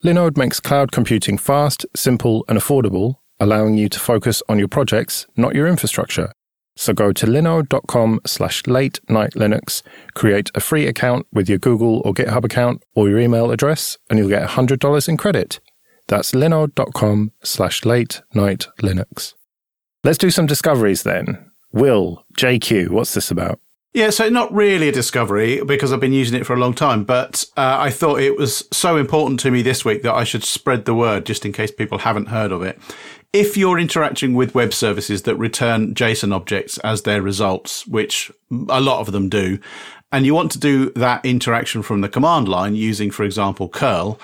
Linode 0.06 0.38
makes 0.38 0.62
cloud 0.62 0.94
computing 0.94 1.38
fast, 1.38 1.86
simple, 1.96 2.46
and 2.48 2.58
affordable, 2.58 3.16
allowing 3.42 3.76
you 3.76 3.90
to 3.90 4.00
focus 4.00 4.42
on 4.48 4.58
your 4.58 4.70
projects, 4.70 5.28
not 5.36 5.54
your 5.54 5.68
infrastructure. 5.68 6.32
So 6.78 6.94
go 6.94 7.12
to 7.12 7.26
linode.com 7.26 8.22
slash 8.26 8.66
late 8.66 9.02
night 9.10 9.32
Linux, 9.32 9.84
create 10.14 10.50
a 10.56 10.62
free 10.62 10.88
account 10.88 11.28
with 11.34 11.50
your 11.50 11.60
Google 11.60 12.02
or 12.06 12.14
GitHub 12.14 12.46
account 12.46 12.84
or 12.96 13.10
your 13.10 13.20
email 13.20 13.52
address, 13.52 13.98
and 14.10 14.18
you'll 14.18 14.30
get 14.30 14.48
$100 14.48 15.10
in 15.10 15.18
credit. 15.18 15.60
That's 16.08 16.32
linode.com 16.32 17.34
slash 17.44 17.84
late 17.84 18.22
night 18.34 18.68
Linux. 18.82 19.34
Let's 20.04 20.18
do 20.18 20.30
some 20.30 20.46
discoveries 20.46 21.04
then. 21.04 21.52
Will, 21.72 22.26
JQ, 22.38 22.90
what's 22.90 23.14
this 23.14 23.32
about? 23.32 23.60
Yeah, 23.94 24.10
so 24.10 24.28
not 24.28 24.54
really 24.54 24.90
a 24.90 24.92
discovery 24.92 25.64
because 25.64 25.94
I've 25.94 26.00
been 26.00 26.14
using 26.14 26.40
it 26.40 26.46
for 26.46 26.54
a 26.54 26.60
long 26.60 26.74
time, 26.74 27.04
but 27.04 27.46
uh, 27.56 27.78
I 27.80 27.92
thought 27.92 28.20
it 28.20 28.38
was 28.38 28.68
so 28.72 28.98
important 28.98 29.40
to 29.42 29.52
me 29.52 29.62
this 29.62 29.86
week 29.86 30.02
that 30.02 30.16
I 30.16 30.24
should 30.24 30.44
spread 30.44 30.86
the 30.86 30.96
word 30.96 31.26
just 31.26 31.46
in 31.46 31.54
case 31.54 31.72
people 31.72 32.00
haven't 32.00 32.28
heard 32.28 32.52
of 32.52 32.64
it 32.64 32.80
if 33.34 33.58
you're 33.58 33.80
interacting 33.80 34.36
with 34.36 34.54
web 34.54 34.72
services 34.74 35.24
that 35.24 35.36
return 35.36 35.96
JSON 35.96 36.34
objects 36.34 36.78
as 36.80 37.02
their 37.02 37.22
results, 37.22 37.86
which 37.88 38.32
a 38.70 38.80
lot 38.80 39.00
of 39.00 39.12
them 39.12 39.28
do, 39.28 39.58
and 40.12 40.28
you 40.28 40.36
want 40.36 40.52
to 40.52 40.60
do 40.60 40.92
that 40.92 41.26
interaction 41.26 41.82
from 41.82 42.02
the 42.02 42.10
command 42.10 42.48
line 42.48 42.76
using, 42.76 43.10
for 43.10 43.24
example, 43.24 43.68
curl, 43.68 44.20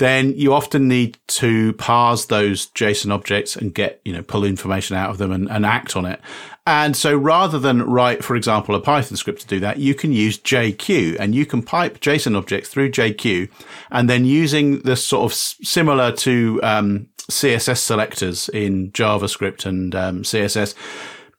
then 0.00 0.32
you 0.34 0.54
often 0.54 0.88
need 0.88 1.18
to 1.28 1.74
parse 1.74 2.24
those 2.24 2.68
JSON 2.70 3.12
objects 3.12 3.54
and 3.54 3.74
get, 3.74 4.00
you 4.02 4.14
know, 4.14 4.22
pull 4.22 4.44
information 4.44 4.96
out 4.96 5.10
of 5.10 5.18
them 5.18 5.30
and, 5.30 5.48
and 5.50 5.66
act 5.66 5.94
on 5.94 6.06
it. 6.06 6.20
And 6.66 6.96
so 6.96 7.14
rather 7.14 7.58
than 7.58 7.82
write, 7.82 8.24
for 8.24 8.34
example, 8.34 8.74
a 8.74 8.80
Python 8.80 9.18
script 9.18 9.42
to 9.42 9.46
do 9.46 9.60
that, 9.60 9.76
you 9.76 9.94
can 9.94 10.12
use 10.12 10.38
JQ 10.38 11.18
and 11.20 11.34
you 11.34 11.44
can 11.44 11.62
pipe 11.62 12.00
JSON 12.00 12.34
objects 12.34 12.70
through 12.70 12.92
JQ 12.92 13.50
and 13.90 14.08
then 14.08 14.24
using 14.24 14.80
the 14.80 14.96
sort 14.96 15.30
of 15.30 15.34
similar 15.34 16.12
to, 16.12 16.60
um, 16.62 17.06
CSS 17.30 17.78
selectors 17.78 18.48
in 18.48 18.90
JavaScript 18.92 19.66
and 19.66 19.94
um, 19.94 20.22
CSS, 20.22 20.74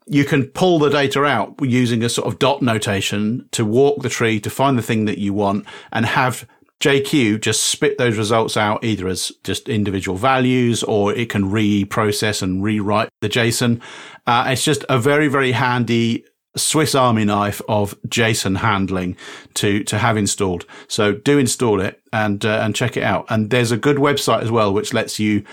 you 0.06 0.24
can 0.24 0.46
pull 0.46 0.78
the 0.78 0.90
data 0.90 1.24
out 1.26 1.56
using 1.62 2.04
a 2.04 2.10
sort 2.10 2.28
of 2.28 2.38
dot 2.38 2.62
notation 2.62 3.50
to 3.52 3.66
walk 3.66 4.04
the 4.04 4.10
tree 4.10 4.40
to 4.40 4.50
find 4.50 4.78
the 4.78 4.84
thing 4.84 5.06
that 5.06 5.18
you 5.18 5.34
want 5.34 5.66
and 5.92 6.06
have 6.06 6.48
JQ 6.82 7.42
just 7.42 7.62
spit 7.62 7.98
those 7.98 8.18
results 8.18 8.58
out 8.58 8.84
either 8.84 9.08
as 9.08 9.32
just 9.44 9.70
individual 9.70 10.18
values 10.18 10.84
or 10.84 11.14
it 11.14 11.30
can 11.30 11.52
reprocess 11.52 12.42
and 12.42 12.64
rewrite 12.64 13.10
the 13.22 13.30
JSON. 13.30 13.80
Uh, 14.26 14.46
it's 14.48 14.66
just 14.66 14.84
a 14.90 14.98
very, 14.98 15.28
very 15.28 15.52
handy 15.52 16.26
Swiss 16.58 16.96
Army 16.96 17.24
knife 17.24 17.62
of 17.70 17.96
JSON 18.08 18.58
handling 18.58 19.16
to 19.54 19.84
to 19.86 20.00
have 20.00 20.18
installed. 20.18 20.66
So 20.88 21.14
do 21.14 21.38
install 21.38 21.80
it 21.80 22.02
and 22.12 22.44
uh, 22.44 22.62
and 22.64 22.76
check 22.76 22.98
it 22.98 23.04
out. 23.04 23.26
And 23.30 23.52
there's 23.52 23.72
a 23.72 23.78
good 23.78 23.98
website 23.98 24.42
as 24.42 24.52
well 24.52 24.74
which 24.74 24.94
lets 24.94 25.20
you 25.20 25.46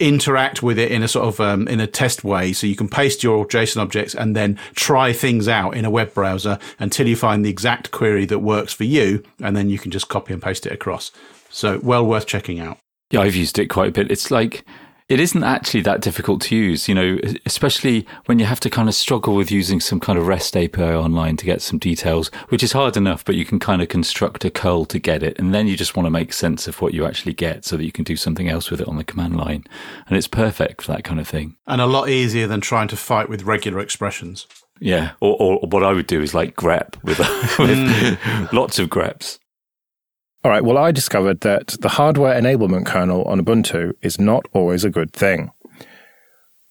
interact 0.00 0.62
with 0.62 0.78
it 0.78 0.90
in 0.90 1.02
a 1.02 1.08
sort 1.08 1.26
of 1.26 1.40
um, 1.40 1.68
in 1.68 1.80
a 1.80 1.86
test 1.86 2.24
way. 2.24 2.52
So 2.52 2.66
you 2.66 2.76
can 2.76 2.88
paste 2.88 3.22
your 3.22 3.46
JSON 3.46 3.78
objects 3.78 4.14
and 4.14 4.34
then 4.34 4.58
try 4.74 5.12
things 5.12 5.48
out 5.48 5.76
in 5.76 5.84
a 5.84 5.90
web 5.90 6.12
browser 6.14 6.58
until 6.78 7.06
you 7.06 7.16
find 7.16 7.44
the 7.44 7.50
exact 7.50 7.90
query 7.90 8.26
that 8.26 8.40
works 8.40 8.72
for 8.72 8.84
you, 8.84 9.22
and 9.40 9.56
then 9.56 9.70
you 9.70 9.78
can 9.78 9.90
just 9.90 10.08
copy 10.08 10.32
and 10.32 10.42
paste 10.42 10.66
it 10.66 10.72
across. 10.72 11.10
So 11.50 11.78
well 11.82 12.04
worth 12.04 12.26
checking 12.26 12.60
out. 12.60 12.78
Yeah, 13.10 13.20
I've 13.20 13.36
used 13.36 13.58
it 13.58 13.66
quite 13.66 13.90
a 13.90 13.92
bit. 13.92 14.10
It's 14.10 14.30
like 14.30 14.64
it 15.08 15.20
isn't 15.20 15.44
actually 15.44 15.82
that 15.82 16.00
difficult 16.00 16.40
to 16.40 16.56
use, 16.56 16.88
you 16.88 16.94
know, 16.94 17.18
especially 17.44 18.06
when 18.24 18.38
you 18.38 18.46
have 18.46 18.60
to 18.60 18.70
kind 18.70 18.88
of 18.88 18.94
struggle 18.94 19.34
with 19.34 19.50
using 19.50 19.78
some 19.78 20.00
kind 20.00 20.18
of 20.18 20.26
REST 20.26 20.56
API 20.56 20.82
online 20.82 21.36
to 21.36 21.44
get 21.44 21.60
some 21.60 21.78
details, 21.78 22.28
which 22.48 22.62
is 22.62 22.72
hard 22.72 22.96
enough, 22.96 23.22
but 23.22 23.34
you 23.34 23.44
can 23.44 23.58
kind 23.58 23.82
of 23.82 23.88
construct 23.88 24.46
a 24.46 24.50
curl 24.50 24.86
to 24.86 24.98
get 24.98 25.22
it. 25.22 25.38
And 25.38 25.54
then 25.54 25.66
you 25.66 25.76
just 25.76 25.94
want 25.94 26.06
to 26.06 26.10
make 26.10 26.32
sense 26.32 26.66
of 26.66 26.80
what 26.80 26.94
you 26.94 27.04
actually 27.04 27.34
get 27.34 27.66
so 27.66 27.76
that 27.76 27.84
you 27.84 27.92
can 27.92 28.04
do 28.04 28.16
something 28.16 28.48
else 28.48 28.70
with 28.70 28.80
it 28.80 28.88
on 28.88 28.96
the 28.96 29.04
command 29.04 29.36
line. 29.36 29.64
And 30.06 30.16
it's 30.16 30.28
perfect 30.28 30.80
for 30.82 30.92
that 30.92 31.04
kind 31.04 31.20
of 31.20 31.28
thing. 31.28 31.56
And 31.66 31.82
a 31.82 31.86
lot 31.86 32.08
easier 32.08 32.46
than 32.46 32.62
trying 32.62 32.88
to 32.88 32.96
fight 32.96 33.28
with 33.28 33.42
regular 33.42 33.80
expressions. 33.80 34.46
Yeah. 34.80 35.12
Or, 35.20 35.36
or 35.38 35.68
what 35.68 35.84
I 35.84 35.92
would 35.92 36.06
do 36.06 36.22
is 36.22 36.32
like 36.32 36.56
grep 36.56 37.02
with, 37.04 37.18
with 37.58 37.78
mm. 37.78 38.52
lots 38.52 38.78
of 38.78 38.88
greps. 38.88 39.38
All 40.44 40.50
right, 40.50 40.62
well, 40.62 40.76
I 40.76 40.92
discovered 40.92 41.40
that 41.40 41.68
the 41.80 41.88
hardware 41.88 42.38
enablement 42.38 42.84
kernel 42.84 43.24
on 43.24 43.42
Ubuntu 43.42 43.94
is 44.02 44.20
not 44.20 44.44
always 44.52 44.84
a 44.84 44.90
good 44.90 45.10
thing. 45.10 45.50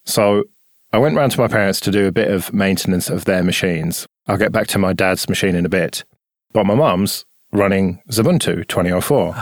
So 0.05 0.43
I 0.91 0.99
went 0.99 1.15
round 1.15 1.31
to 1.31 1.41
my 1.41 1.47
parents 1.47 1.79
to 1.81 1.91
do 1.91 2.05
a 2.05 2.11
bit 2.11 2.29
of 2.29 2.53
maintenance 2.53 3.09
of 3.09 3.25
their 3.25 3.41
machines. 3.41 4.05
I'll 4.27 4.37
get 4.37 4.51
back 4.51 4.67
to 4.67 4.77
my 4.77 4.93
dad's 4.93 5.27
machine 5.27 5.55
in 5.55 5.65
a 5.65 5.69
bit. 5.69 6.03
But 6.51 6.67
my 6.67 6.75
mum's 6.75 7.25
running 7.51 7.99
Xubuntu 8.11 8.67
2004. 8.67 9.35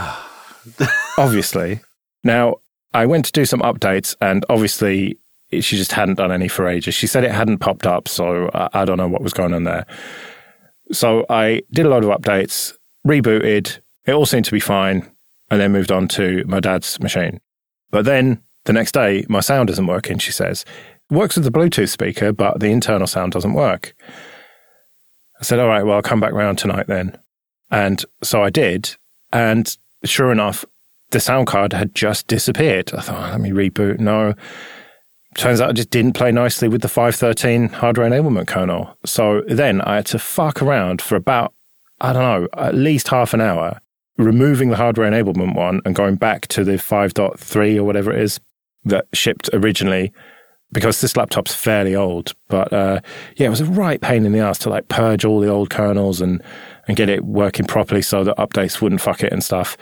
obviously. 1.18 1.82
Now, 2.24 2.56
I 2.94 3.08
went 3.08 3.26
to 3.26 3.32
do 3.34 3.44
some 3.44 3.60
updates, 3.60 4.16
and 4.22 4.46
obviously, 4.48 5.18
she 5.52 5.76
just 5.76 5.92
hadn't 5.92 6.16
done 6.16 6.32
any 6.32 6.48
for 6.48 6.70
ages. 6.70 6.96
She 6.96 7.08
said 7.08 7.26
it 7.26 7.32
hadn't 7.32 7.58
popped 7.58 7.86
up, 7.86 8.08
so 8.08 8.50
I 8.54 8.86
don't 8.86 8.98
know 8.98 9.10
what 9.10 9.24
was 9.24 9.34
going 9.34 9.54
on 9.54 9.66
there. 9.66 9.86
So 10.94 11.26
I 11.30 11.64
did 11.72 11.86
a 11.86 11.90
lot 11.90 12.06
of 12.06 12.10
updates, 12.10 12.74
rebooted, 13.06 13.80
it 14.06 14.14
all 14.14 14.26
seemed 14.26 14.46
to 14.46 14.52
be 14.52 14.60
fine, 14.60 15.10
and 15.50 15.60
then 15.60 15.72
moved 15.72 15.92
on 15.92 16.08
to 16.10 16.44
my 16.48 16.60
dad's 16.60 17.00
machine. 17.00 17.40
But 17.92 18.06
then 18.06 18.42
the 18.66 18.74
next 18.74 18.94
day, 18.94 19.26
my 19.28 19.42
sound 19.42 19.70
isn't 19.70 19.88
working, 19.88 20.18
she 20.18 20.32
says. 20.32 20.66
It 21.10 21.16
works 21.16 21.36
with 21.36 21.46
the 21.46 21.52
Bluetooth 21.52 21.90
speaker, 21.90 22.32
but 22.32 22.60
the 22.60 22.72
internal 22.72 23.08
sound 23.08 23.34
doesn't 23.34 23.54
work. 23.54 23.94
I 25.40 25.44
said, 25.44 25.60
All 25.60 25.68
right, 25.68 25.84
well, 25.84 25.96
I'll 25.96 26.02
come 26.02 26.20
back 26.20 26.34
round 26.34 26.58
tonight 26.58 26.88
then. 26.88 27.18
And 27.70 28.04
so 28.22 28.44
I 28.44 28.50
did. 28.50 28.96
And 29.34 29.76
sure 30.04 30.32
enough, 30.32 30.66
the 31.12 31.20
sound 31.20 31.48
card 31.48 31.74
had 31.74 31.96
just 31.96 32.28
disappeared. 32.28 32.92
I 32.94 33.02
thought, 33.02 33.30
oh, 33.30 33.32
let 33.32 33.40
me 33.40 33.52
reboot. 33.52 34.00
No. 34.00 34.34
Turns 35.38 35.62
out 35.62 35.70
I 35.70 35.74
just 35.74 35.90
didn't 35.90 36.14
play 36.14 36.32
nicely 36.32 36.68
with 36.68 36.82
the 36.82 36.90
513 36.90 37.70
hardware 37.70 38.10
enablement 38.10 38.48
kernel. 38.48 38.98
So 39.06 39.44
then 39.48 39.82
I 39.82 39.96
had 39.96 40.06
to 40.08 40.20
fuck 40.20 40.62
around 40.62 41.02
for 41.02 41.16
about, 41.16 41.54
I 42.02 42.12
don't 42.12 42.24
know, 42.24 42.48
at 42.58 42.76
least 42.76 43.08
half 43.08 43.34
an 43.34 43.40
hour 43.42 43.80
removing 44.24 44.70
the 44.70 44.78
hardware 44.78 45.10
enablement 45.10 45.56
one 45.56 45.82
and 45.86 45.96
going 45.96 46.16
back 46.16 46.48
to 46.50 46.64
the 46.64 46.74
5.3 46.74 47.78
or 47.78 47.84
whatever 47.84 48.12
it 48.12 48.22
is 48.22 48.40
that 48.86 49.06
shipped 49.14 49.50
originally 49.54 50.12
because 50.72 51.02
this 51.02 51.18
laptop's 51.18 51.54
fairly 51.54 51.96
old. 51.96 52.34
But 52.48 52.72
uh, 52.72 53.02
yeah, 53.36 53.48
it 53.48 53.50
was 53.50 53.62
a 53.62 53.66
right 53.66 54.00
pain 54.02 54.26
in 54.26 54.32
the 54.32 54.40
ass 54.40 54.58
to 54.60 54.70
like 54.70 54.88
purge 54.88 55.26
all 55.26 55.40
the 55.40 55.50
old 55.50 55.70
kernels 55.70 56.22
and 56.22 56.42
and 56.88 56.98
get 56.98 57.10
it 57.10 57.24
working 57.24 57.66
properly 57.66 58.02
so 58.02 58.24
that 58.24 58.38
updates 58.38 58.82
wouldn't 58.82 59.02
fuck 59.02 59.24
it 59.24 59.32
and 59.32 59.44
stuff. 59.44 59.78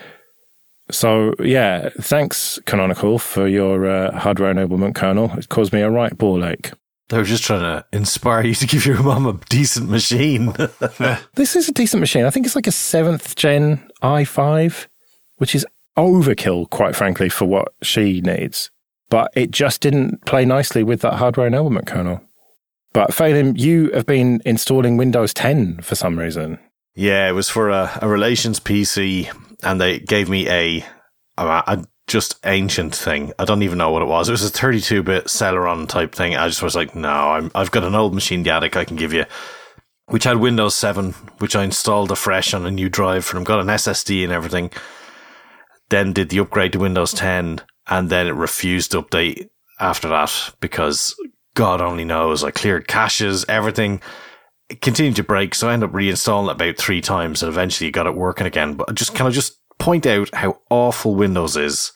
So 0.91 1.33
yeah, 1.39 1.89
thanks 2.01 2.59
Canonical 2.65 3.19
for 3.19 3.47
your 3.47 3.87
uh, 3.87 4.19
hardware 4.19 4.53
enablement 4.53 4.95
kernel. 4.95 5.31
It 5.37 5.49
caused 5.49 5.71
me 5.71 5.81
a 5.81 5.89
right 5.89 6.17
ball 6.17 6.43
ache. 6.43 6.71
They 7.09 7.17
were 7.17 7.23
just 7.23 7.43
trying 7.43 7.61
to 7.61 7.85
inspire 7.91 8.45
you 8.45 8.53
to 8.55 8.67
give 8.67 8.85
your 8.85 9.01
mum 9.01 9.25
a 9.25 9.33
decent 9.49 9.89
machine. 9.89 10.53
This 11.35 11.55
is 11.55 11.67
a 11.69 11.71
decent 11.71 11.99
machine. 11.99 12.25
I 12.25 12.29
think 12.29 12.45
it's 12.45 12.55
like 12.55 12.67
a 12.67 12.71
seventh 12.71 13.35
gen 13.35 13.89
i5, 14.03 14.87
which 15.37 15.55
is 15.55 15.65
overkill, 15.97 16.69
quite 16.69 16.95
frankly, 16.95 17.29
for 17.29 17.45
what 17.45 17.73
she 17.81 18.21
needs. 18.21 18.69
But 19.09 19.31
it 19.35 19.49
just 19.51 19.81
didn't 19.81 20.25
play 20.25 20.45
nicely 20.45 20.83
with 20.83 21.01
that 21.01 21.15
hardware 21.15 21.49
enablement 21.49 21.87
kernel. 21.87 22.21
But 22.93 23.11
Phelim, 23.11 23.57
you 23.57 23.91
have 23.91 24.05
been 24.05 24.41
installing 24.45 24.97
Windows 24.97 25.33
10 25.33 25.81
for 25.81 25.95
some 25.95 26.17
reason. 26.19 26.59
yeah, 26.95 27.27
it 27.29 27.33
was 27.33 27.49
for 27.49 27.69
a, 27.69 27.97
a 28.01 28.07
relations 28.07 28.59
PC, 28.59 29.29
and 29.63 29.79
they 29.79 29.99
gave 29.99 30.29
me 30.29 30.47
a, 30.49 30.85
a, 31.37 31.63
a 31.67 31.85
just 32.09 32.39
ancient 32.45 32.93
thing. 32.93 33.31
I 33.39 33.45
don't 33.45 33.63
even 33.63 33.77
know 33.77 33.91
what 33.91 34.01
it 34.01 34.07
was. 34.07 34.27
It 34.27 34.33
was 34.33 34.43
a 34.43 34.49
32 34.49 35.03
bit 35.03 35.25
Celeron 35.25 35.87
type 35.87 36.13
thing. 36.13 36.35
I 36.35 36.47
just 36.47 36.63
was 36.63 36.75
like, 36.75 36.95
no, 36.95 37.09
I'm, 37.09 37.51
I've 37.55 37.71
got 37.71 37.83
an 37.83 37.95
old 37.95 38.13
machine, 38.13 38.43
the 38.43 38.49
attic 38.49 38.75
I 38.75 38.83
can 38.83 38.97
give 38.97 39.13
you, 39.13 39.25
which 40.07 40.25
had 40.25 40.37
Windows 40.37 40.75
7, 40.75 41.13
which 41.37 41.55
I 41.55 41.63
installed 41.63 42.11
afresh 42.11 42.53
on 42.53 42.65
a 42.65 42.71
new 42.71 42.89
drive 42.89 43.23
from, 43.23 43.43
got 43.43 43.61
an 43.61 43.67
SSD 43.67 44.23
and 44.23 44.33
everything. 44.33 44.71
Then 45.89 46.11
did 46.11 46.29
the 46.29 46.39
upgrade 46.39 46.73
to 46.73 46.79
Windows 46.79 47.13
10, 47.13 47.61
and 47.87 48.09
then 48.09 48.27
it 48.27 48.31
refused 48.31 48.91
to 48.91 49.01
update 49.01 49.49
after 49.79 50.09
that 50.09 50.51
because 50.59 51.15
God 51.53 51.79
only 51.79 52.05
knows. 52.05 52.43
I 52.43 52.51
cleared 52.51 52.87
caches, 52.87 53.45
everything. 53.47 54.01
It 54.69 54.81
continued 54.81 55.15
to 55.17 55.23
break, 55.23 55.55
so 55.55 55.69
I 55.69 55.73
ended 55.73 55.89
up 55.89 55.95
reinstalling 55.95 56.49
it 56.49 56.55
about 56.55 56.77
three 56.77 57.01
times 57.01 57.41
and 57.41 57.51
eventually 57.51 57.91
got 57.91 58.07
it 58.07 58.15
working 58.15 58.47
again. 58.47 58.75
But 58.75 58.93
just 58.95 59.15
can 59.15 59.27
I 59.27 59.29
just 59.29 59.59
point 59.79 60.05
out 60.05 60.33
how 60.33 60.59
awful 60.69 61.15
Windows 61.15 61.55
is? 61.55 61.91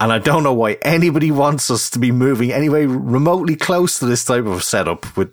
And 0.00 0.12
I 0.12 0.18
don't 0.18 0.42
know 0.42 0.54
why 0.54 0.78
anybody 0.82 1.30
wants 1.30 1.70
us 1.70 1.90
to 1.90 1.98
be 1.98 2.10
moving 2.10 2.52
anyway 2.52 2.86
remotely 2.86 3.54
close 3.54 3.98
to 3.98 4.06
this 4.06 4.24
type 4.24 4.46
of 4.46 4.64
setup 4.64 5.14
with 5.16 5.30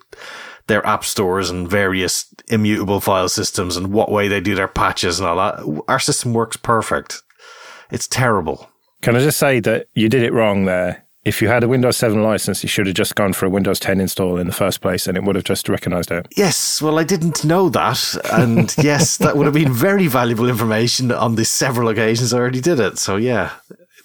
their 0.67 0.85
app 0.85 1.05
stores 1.05 1.49
and 1.49 1.69
various 1.69 2.33
immutable 2.49 2.99
file 2.99 3.29
systems 3.29 3.77
and 3.77 3.93
what 3.93 4.11
way 4.11 4.27
they 4.27 4.41
do 4.41 4.55
their 4.55 4.67
patches 4.67 5.19
and 5.19 5.27
all 5.27 5.37
that. 5.37 5.83
Our 5.87 5.99
system 5.99 6.33
works 6.33 6.57
perfect. 6.57 7.23
It's 7.91 8.07
terrible. 8.07 8.69
Can 9.01 9.15
I 9.15 9.19
just 9.19 9.39
say 9.39 9.61
that 9.61 9.87
you 9.93 10.09
did 10.09 10.23
it 10.23 10.33
wrong 10.33 10.65
there? 10.65 11.05
If 11.23 11.41
you 11.41 11.49
had 11.49 11.63
a 11.63 11.67
Windows 11.67 11.97
7 11.97 12.23
license, 12.23 12.63
you 12.63 12.69
should 12.69 12.87
have 12.87 12.95
just 12.95 13.15
gone 13.15 13.33
for 13.33 13.45
a 13.45 13.49
Windows 13.49 13.79
10 13.79 13.99
install 13.99 14.37
in 14.37 14.47
the 14.47 14.53
first 14.53 14.79
place 14.81 15.07
and 15.07 15.17
it 15.17 15.23
would 15.23 15.35
have 15.35 15.43
just 15.43 15.67
recognized 15.67 16.09
it. 16.09 16.25
Yes, 16.37 16.81
well, 16.81 16.99
I 16.99 17.03
didn't 17.03 17.43
know 17.43 17.67
that. 17.69 18.17
And 18.31 18.73
yes, 18.83 19.17
that 19.17 19.35
would 19.35 19.45
have 19.45 19.53
been 19.53 19.73
very 19.73 20.07
valuable 20.07 20.47
information 20.47 21.11
on 21.11 21.35
the 21.35 21.43
several 21.43 21.89
occasions 21.89 22.33
I 22.33 22.39
already 22.39 22.61
did 22.61 22.79
it. 22.79 22.97
So 22.97 23.17
yeah, 23.17 23.51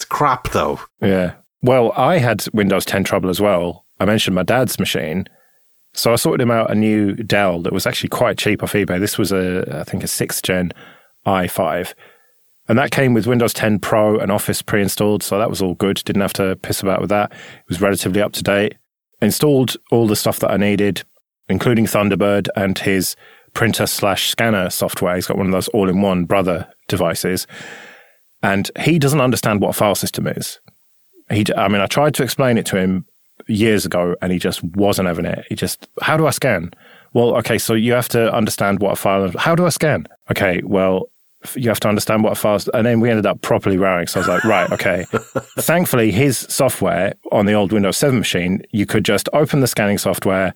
crap 0.05 0.51
though. 0.51 0.81
Yeah. 1.01 1.35
Well, 1.63 1.93
I 1.97 2.19
had 2.19 2.45
Windows 2.53 2.85
10 2.85 3.05
trouble 3.05 3.31
as 3.31 3.41
well. 3.41 3.87
I 4.01 4.05
mentioned 4.05 4.35
my 4.35 4.43
dad's 4.43 4.79
machine. 4.79 5.29
So 5.95 6.13
I 6.13 6.17
sorted 6.17 6.41
him 6.41 6.51
out 6.51 6.71
a 6.71 6.75
new 6.75 7.15
Dell 7.15 7.61
that 7.63 7.73
was 7.73 7.87
actually 7.87 8.09
quite 8.09 8.39
cheap 8.39 8.63
off 8.63 8.73
eBay. 8.73 8.99
This 8.99 9.19
was 9.19 9.31
a, 9.31 9.81
I 9.81 9.85
think, 9.85 10.03
a 10.03 10.09
sixth 10.09 10.43
gen 10.43 10.73
i5. 11.27 11.95
And 12.69 12.79
that 12.79 12.91
came 12.91 13.13
with 13.13 13.27
Windows 13.27 13.53
10 13.53 13.81
Pro 13.81 14.19
and 14.19 14.33
Office 14.33 14.63
pre 14.63 14.83
installed. 14.83 15.23
So 15.23 15.39
that 15.39 15.51
was 15.51 15.61
all 15.61 15.75
good. 15.75 16.03
Didn't 16.05 16.23
have 16.23 16.33
to 16.35 16.57
piss 16.57 16.81
about 16.81 17.01
with 17.01 17.11
that. 17.11 17.31
It 17.33 17.69
was 17.69 17.81
relatively 17.81 18.23
up 18.23 18.33
to 18.33 18.43
date. 18.43 18.77
Installed 19.21 19.77
all 19.91 20.07
the 20.07 20.17
stuff 20.17 20.39
that 20.41 20.51
I 20.51 20.57
needed, 20.57 21.03
including 21.49 21.87
Thunderbird 21.87 22.49
and 22.57 22.79
his 22.79 23.15
printer 23.53 23.87
slash 23.87 24.31
scanner 24.31 24.71
software. 24.71 25.15
He's 25.15 25.27
got 25.27 25.37
one 25.37 25.47
of 25.47 25.53
those 25.53 25.69
all 25.69 25.89
in 25.89 26.01
one 26.01 26.25
brother 26.25 26.69
devices. 26.89 27.47
And 28.43 28.71
he 28.81 28.99
doesn't 28.99 29.21
understand 29.21 29.61
what 29.61 29.71
a 29.71 29.73
file 29.73 29.95
system 29.95 30.27
is. 30.27 30.59
He, 31.31 31.45
I 31.57 31.69
mean, 31.69 31.81
I 31.81 31.87
tried 31.87 32.15
to 32.15 32.23
explain 32.23 32.59
it 32.59 32.67
to 32.67 32.77
him 32.77 33.07
years 33.47 33.87
ago 33.87 34.17
and 34.21 34.33
he 34.33 34.39
just 34.39 34.63
wasn't 34.63 35.09
having 35.09 35.25
it. 35.25 35.45
He 35.49 35.55
just, 35.55 35.89
how 36.01 36.17
do 36.17 36.27
I 36.27 36.31
scan? 36.31 36.73
Well, 37.15 37.37
okay, 37.37 37.59
so 37.59 37.75
you 37.75 37.93
have 37.93 38.09
to 38.11 38.33
understand 38.33 38.81
what 38.81 38.93
a 38.93 38.97
file. 38.97 39.31
How 39.39 39.55
do 39.55 39.67
I 39.67 39.69
scan? 39.69 40.07
Okay, 40.31 40.61
well, 40.65 41.09
you 41.55 41.69
have 41.69 41.81
to 41.81 41.89
understand 41.89 42.25
what 42.25 42.33
a 42.33 42.37
file. 42.37 42.59
And 42.75 42.87
then 42.87 43.01
we 43.01 43.11
ended 43.11 43.27
up 43.27 43.43
properly 43.43 43.77
rowing. 43.77 44.07
So 44.07 44.21
I 44.21 44.21
was 44.21 44.29
like, 44.29 44.45
right, 44.45 44.71
okay. 44.73 45.05
Thankfully, 45.59 46.11
his 46.11 46.39
software 46.39 47.15
on 47.31 47.47
the 47.47 47.53
old 47.53 47.73
Windows 47.73 47.97
7 47.97 48.19
machine, 48.19 48.63
you 48.71 48.87
could 48.87 49.05
just 49.05 49.29
open 49.33 49.61
the 49.61 49.67
scanning 49.67 49.99
software, 49.99 50.55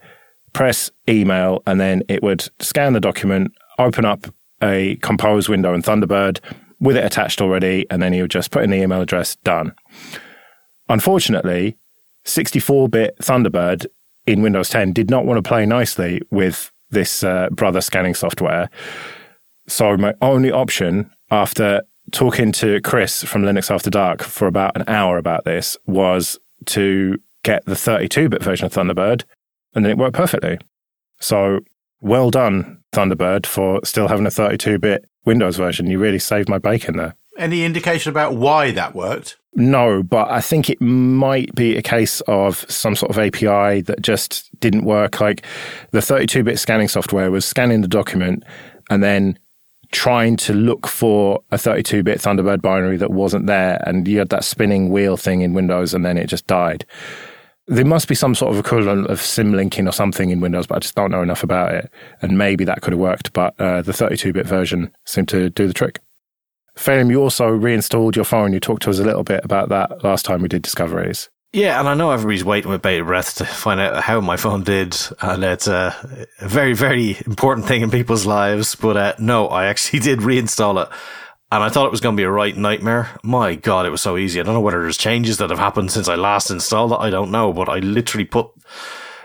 press 0.53 0.91
email, 1.09 1.63
and 1.67 1.81
then 1.81 2.03
it 2.09 2.23
would 2.23 2.49
scan 2.61 2.93
the 2.93 3.01
document, 3.01 3.53
open 3.79 4.05
up 4.05 4.27
a 4.63 4.97
compose 5.03 5.49
window 5.49 5.75
in 5.75 5.83
Thunderbird 5.83 6.41
with 6.81 6.97
it 6.97 7.05
attached 7.05 7.41
already, 7.41 7.87
and 7.91 8.03
then 8.03 8.13
you 8.13 8.29
just 8.29 8.51
put 8.51 8.63
in 8.63 8.71
the 8.71 8.83
email 8.83 9.01
address, 9.01 9.37
done. 9.37 9.75
Unfortunately, 10.89 11.77
64 12.25 12.89
bit 12.89 13.19
Thunderbird 13.19 13.87
in 14.27 14.43
Windows 14.43 14.69
10 14.69 14.93
did 14.93 15.11
not 15.11 15.25
want 15.25 15.43
to 15.43 15.49
play 15.49 15.65
nicely 15.67 16.21
with 16.31 16.73
this 16.91 17.23
uh, 17.25 17.49
brother 17.51 17.81
scanning 17.81 18.15
software. 18.15 18.71
So, 19.69 19.97
my 19.97 20.15
only 20.21 20.53
option 20.53 21.11
after 21.31 21.83
talking 22.13 22.53
to 22.53 22.81
Chris 22.83 23.25
from 23.25 23.43
Linux 23.43 23.71
After 23.71 23.91
Dark 23.91 24.23
for 24.23 24.47
about 24.47 24.77
an 24.77 24.85
hour 24.87 25.19
about 25.19 25.45
this 25.45 25.77
was 25.87 26.39
to 26.67 27.19
get 27.43 27.65
the 27.65 27.77
32 27.77 28.29
bit 28.29 28.43
version 28.43 28.67
of 28.67 28.73
Thunderbird, 28.73 29.25
and 29.75 29.85
then 29.85 29.91
it 29.91 29.99
worked 29.99 30.17
perfectly. 30.17 30.59
So, 31.21 31.61
well 32.01 32.31
done, 32.31 32.83
Thunderbird, 32.93 33.47
for 33.47 33.81
still 33.85 34.09
having 34.09 34.27
a 34.27 34.31
32 34.31 34.79
bit 34.79 35.09
Windows 35.25 35.57
version. 35.57 35.87
You 35.87 35.99
really 35.99 36.19
saved 36.19 36.49
my 36.49 36.59
bacon 36.59 36.97
there. 36.97 37.15
Any 37.39 37.65
indication 37.65 38.11
about 38.11 38.35
why 38.35 38.71
that 38.71 38.95
worked? 38.95 39.37
No, 39.55 40.03
but 40.03 40.31
I 40.31 40.41
think 40.41 40.71
it 40.71 40.81
might 40.81 41.55
be 41.55 41.77
a 41.77 41.83
case 41.83 42.21
of 42.23 42.71
some 42.71 42.95
sort 42.95 43.11
of 43.11 43.19
API 43.19 43.83
that 43.83 44.01
just 44.01 44.51
didn't 44.61 44.85
work. 44.85 45.21
Like 45.21 45.45
the 45.91 46.03
32 46.03 46.45
bit 46.45 46.59
scanning 46.59 46.89
software 46.89 47.31
was 47.31 47.45
scanning 47.45 47.81
the 47.81 47.89
document 47.89 48.45
and 48.91 49.03
then 49.03 49.39
trying 49.93 50.37
to 50.37 50.53
look 50.53 50.87
for 50.87 51.43
a 51.51 51.59
32 51.59 52.03
bit 52.03 52.19
Thunderbird 52.19 52.61
binary 52.61 52.97
that 52.99 53.11
wasn't 53.11 53.47
there. 53.47 53.83
And 53.87 54.07
you 54.07 54.19
had 54.19 54.29
that 54.31 54.45
spinning 54.45 54.91
wheel 54.91 55.17
thing 55.17 55.41
in 55.41 55.55
Windows 55.55 55.95
and 55.95 56.05
then 56.05 56.19
it 56.19 56.27
just 56.27 56.47
died. 56.47 56.85
There 57.69 57.85
must 57.85 58.07
be 58.07 58.15
some 58.15 58.35
sort 58.35 58.53
of 58.53 58.59
equivalent 58.59 59.09
of 59.09 59.21
symlinking 59.21 59.89
or 59.89 59.93
something 59.93 60.31
in 60.31 60.41
Windows, 60.41 60.67
but 60.67 60.77
I 60.77 60.79
just 60.79 60.95
don't 60.95 61.11
know 61.11 61.23
enough 61.23 61.43
about 61.43 61.75
it. 61.75 61.91
And 62.23 62.39
maybe 62.39 62.65
that 62.65 62.81
could 62.81 62.93
have 62.93 63.01
worked, 63.01 63.33
but 63.33 63.59
uh, 63.61 63.83
the 63.83 63.93
32 63.93 64.33
bit 64.33 64.47
version 64.47 64.95
seemed 65.05 65.29
to 65.31 65.51
do 65.51 65.67
the 65.67 65.75
trick. 65.75 66.01
Phelim, 66.77 67.11
you 67.11 67.23
also 67.23 67.49
reinstalled 67.49 68.15
your 68.15 68.25
phone. 68.25 68.53
You 68.53 68.61
talked 68.61 68.83
to 68.83 68.91
us 68.91 68.99
a 68.99 69.05
little 69.05 69.25
bit 69.25 69.45
about 69.45 69.71
that 69.71 70.05
last 70.05 70.25
time 70.25 70.43
we 70.43 70.49
did 70.49 70.63
discoveries. 70.63 71.29
Yeah, 71.53 71.81
and 71.81 71.89
I 71.89 71.95
know 71.95 72.11
everybody's 72.11 72.45
waiting 72.45 72.71
with 72.71 72.83
bated 72.83 73.07
breath 73.07 73.37
to 73.37 73.47
find 73.47 73.81
out 73.81 74.03
how 74.03 74.21
my 74.21 74.37
phone 74.37 74.63
did, 74.63 74.95
and 75.23 75.43
it's 75.43 75.67
a, 75.67 76.27
a 76.41 76.49
very, 76.49 76.75
very 76.75 77.17
important 77.25 77.67
thing 77.67 77.81
in 77.81 77.91
people's 77.91 78.27
lives. 78.27 78.75
But 78.75 78.97
uh, 78.97 79.15
no, 79.19 79.49
I 79.49 79.67
actually 79.67 80.01
did 80.01 80.19
reinstall 80.19 80.83
it, 80.83 80.93
and 81.53 81.63
I 81.63 81.69
thought 81.69 81.87
it 81.87 81.93
was 81.93 82.01
going 82.01 82.17
to 82.17 82.21
be 82.21 82.25
a 82.25 82.31
right 82.31 82.57
nightmare. 82.57 83.11
My 83.23 83.55
God, 83.55 83.87
it 83.87 83.91
was 83.91 84.01
so 84.01 84.17
easy. 84.17 84.41
I 84.41 84.43
don't 84.43 84.55
know 84.55 84.61
whether 84.61 84.83
there's 84.83 84.97
changes 84.97 85.39
that 85.39 85.51
have 85.51 85.59
happened 85.59 85.93
since 85.93 86.09
I 86.09 86.17
last 86.17 86.51
installed 86.51 86.93
it. 86.93 86.99
I 86.99 87.11
don't 87.11 87.31
know, 87.31 87.53
but 87.53 87.69
I 87.69 87.79
literally 87.79 88.25
put 88.25 88.49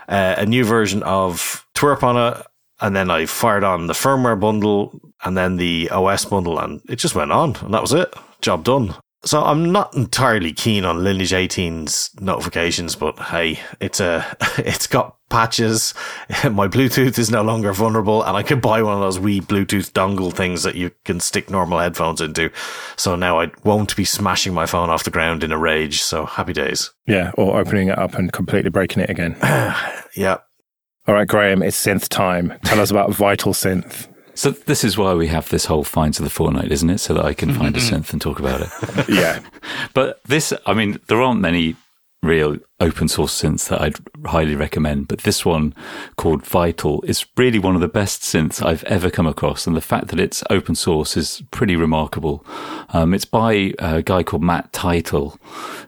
uh, 0.08 0.36
a 0.38 0.46
new 0.46 0.64
version 0.64 1.02
of 1.02 1.66
TWRP 1.74 2.02
on 2.02 2.16
it, 2.16 2.46
and 2.80 2.94
then 2.94 3.10
I 3.10 3.26
fired 3.26 3.64
on 3.64 3.86
the 3.86 3.92
firmware 3.92 4.38
bundle 4.38 5.00
and 5.24 5.36
then 5.36 5.56
the 5.56 5.90
OS 5.90 6.24
bundle, 6.24 6.58
and 6.58 6.80
it 6.88 6.96
just 6.96 7.14
went 7.14 7.32
on, 7.32 7.56
and 7.56 7.74
that 7.74 7.82
was 7.82 7.92
it. 7.92 8.12
Job 8.40 8.64
done. 8.64 8.94
So 9.24 9.40
I'm 9.40 9.70
not 9.70 9.94
entirely 9.94 10.52
keen 10.52 10.84
on 10.84 11.04
Lineage 11.04 11.30
18's 11.30 12.10
notifications, 12.20 12.96
but 12.96 13.18
hey, 13.18 13.60
it's 13.80 14.00
a, 14.00 14.36
it's 14.58 14.88
got 14.88 15.16
patches. 15.32 15.94
My 16.44 16.68
Bluetooth 16.68 17.18
is 17.18 17.30
no 17.30 17.42
longer 17.42 17.72
vulnerable, 17.72 18.22
and 18.22 18.36
I 18.36 18.42
could 18.42 18.60
buy 18.60 18.82
one 18.82 18.94
of 18.94 19.00
those 19.00 19.18
wee 19.18 19.40
Bluetooth 19.40 19.90
dongle 19.92 20.32
things 20.32 20.62
that 20.62 20.76
you 20.76 20.92
can 21.04 21.18
stick 21.18 21.50
normal 21.50 21.80
headphones 21.80 22.20
into. 22.20 22.50
So 22.96 23.16
now 23.16 23.40
I 23.40 23.50
won't 23.64 23.96
be 23.96 24.04
smashing 24.04 24.54
my 24.54 24.66
phone 24.66 24.90
off 24.90 25.04
the 25.04 25.10
ground 25.10 25.42
in 25.42 25.50
a 25.50 25.58
rage. 25.58 26.02
So 26.02 26.26
happy 26.26 26.52
days. 26.52 26.90
Yeah, 27.06 27.32
or 27.34 27.58
opening 27.58 27.88
it 27.88 27.98
up 27.98 28.14
and 28.14 28.32
completely 28.32 28.70
breaking 28.70 29.02
it 29.02 29.10
again. 29.10 29.36
Yeah. 30.14 30.38
All 31.08 31.14
right, 31.14 31.26
Graham, 31.26 31.62
it's 31.62 31.86
synth 31.86 32.06
time. 32.08 32.52
Tell 32.64 32.78
us 32.78 32.90
about 32.90 33.14
Vital 33.14 33.54
Synth. 33.54 34.08
So 34.34 34.50
this 34.50 34.84
is 34.84 34.98
why 34.98 35.14
we 35.14 35.26
have 35.28 35.48
this 35.48 35.64
whole 35.64 35.84
finds 35.84 36.18
of 36.18 36.24
the 36.24 36.30
fortnight, 36.30 36.70
isn't 36.70 36.90
it? 36.90 36.98
So 36.98 37.14
that 37.14 37.24
I 37.24 37.32
can 37.32 37.54
find 37.54 37.74
a 37.74 37.80
mm-hmm. 37.80 37.96
synth 37.96 38.12
and 38.12 38.20
talk 38.20 38.38
about 38.38 38.60
it. 38.60 39.08
Yeah. 39.08 39.40
But 39.94 40.22
this, 40.24 40.52
I 40.66 40.74
mean, 40.74 40.98
there 41.08 41.20
aren't 41.20 41.40
many 41.40 41.76
real 42.22 42.56
open 42.78 43.08
source 43.08 43.42
synths 43.42 43.68
that 43.68 43.80
I'd 43.80 43.96
highly 44.26 44.54
recommend. 44.54 45.08
But 45.08 45.20
this 45.20 45.44
one 45.44 45.74
called 46.16 46.46
Vital 46.46 47.02
is 47.02 47.26
really 47.36 47.58
one 47.58 47.74
of 47.74 47.80
the 47.80 47.88
best 47.88 48.22
synths 48.22 48.64
I've 48.64 48.84
ever 48.84 49.10
come 49.10 49.26
across. 49.26 49.66
And 49.66 49.76
the 49.76 49.80
fact 49.80 50.08
that 50.08 50.20
it's 50.20 50.42
open 50.48 50.74
source 50.74 51.16
is 51.16 51.42
pretty 51.50 51.74
remarkable. 51.74 52.46
Um, 52.90 53.12
it's 53.12 53.24
by 53.24 53.74
a 53.78 54.02
guy 54.02 54.22
called 54.22 54.42
Matt 54.42 54.72
Tytel, 54.72 55.36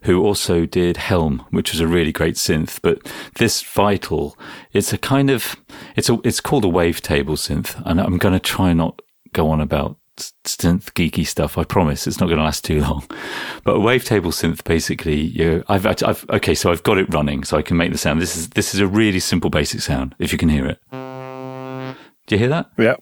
who 0.02 0.22
also 0.22 0.66
did 0.66 0.96
Helm, 0.96 1.46
which 1.50 1.72
was 1.72 1.80
a 1.80 1.86
really 1.86 2.12
great 2.12 2.34
synth. 2.34 2.80
But 2.82 3.06
this 3.36 3.62
Vital, 3.62 4.36
it's 4.72 4.92
a 4.92 4.98
kind 4.98 5.30
of, 5.30 5.56
it's 5.96 6.08
a, 6.08 6.18
it's 6.24 6.40
called 6.40 6.64
a 6.64 6.68
wavetable 6.68 7.38
synth. 7.38 7.80
And 7.86 8.00
I'm 8.00 8.18
going 8.18 8.34
to 8.34 8.40
try 8.40 8.72
not 8.72 9.00
go 9.32 9.48
on 9.50 9.60
about 9.60 9.96
synth 10.16 10.92
geeky 10.92 11.27
stuff. 11.27 11.59
I 11.59 11.64
promise 11.64 12.07
it's 12.07 12.20
not 12.20 12.27
going 12.27 12.38
to 12.38 12.44
last 12.44 12.64
too 12.64 12.81
long. 12.81 13.05
But 13.64 13.77
a 13.77 13.79
wavetable 13.79 14.33
synth, 14.33 14.64
basically, 14.64 15.20
you, 15.20 15.64
I've, 15.68 15.87
I've, 15.87 16.24
okay, 16.31 16.55
so 16.55 16.70
I've 16.70 16.83
got 16.83 16.98
it 16.98 17.12
running, 17.12 17.44
so 17.44 17.57
I 17.57 17.62
can 17.62 17.77
make 17.77 17.92
the 17.92 17.98
sound. 17.98 18.20
This 18.20 18.37
is 18.37 18.50
this 18.50 18.74
is 18.74 18.81
a 18.81 18.87
really 18.87 19.20
simple, 19.20 19.50
basic 19.50 19.81
sound. 19.81 20.14
If 20.18 20.33
you 20.33 20.38
can 20.38 20.48
hear 20.48 20.66
it, 20.66 20.81
do 20.90 22.35
you 22.35 22.38
hear 22.38 22.48
that? 22.48 22.70
Yeah. 22.79 22.96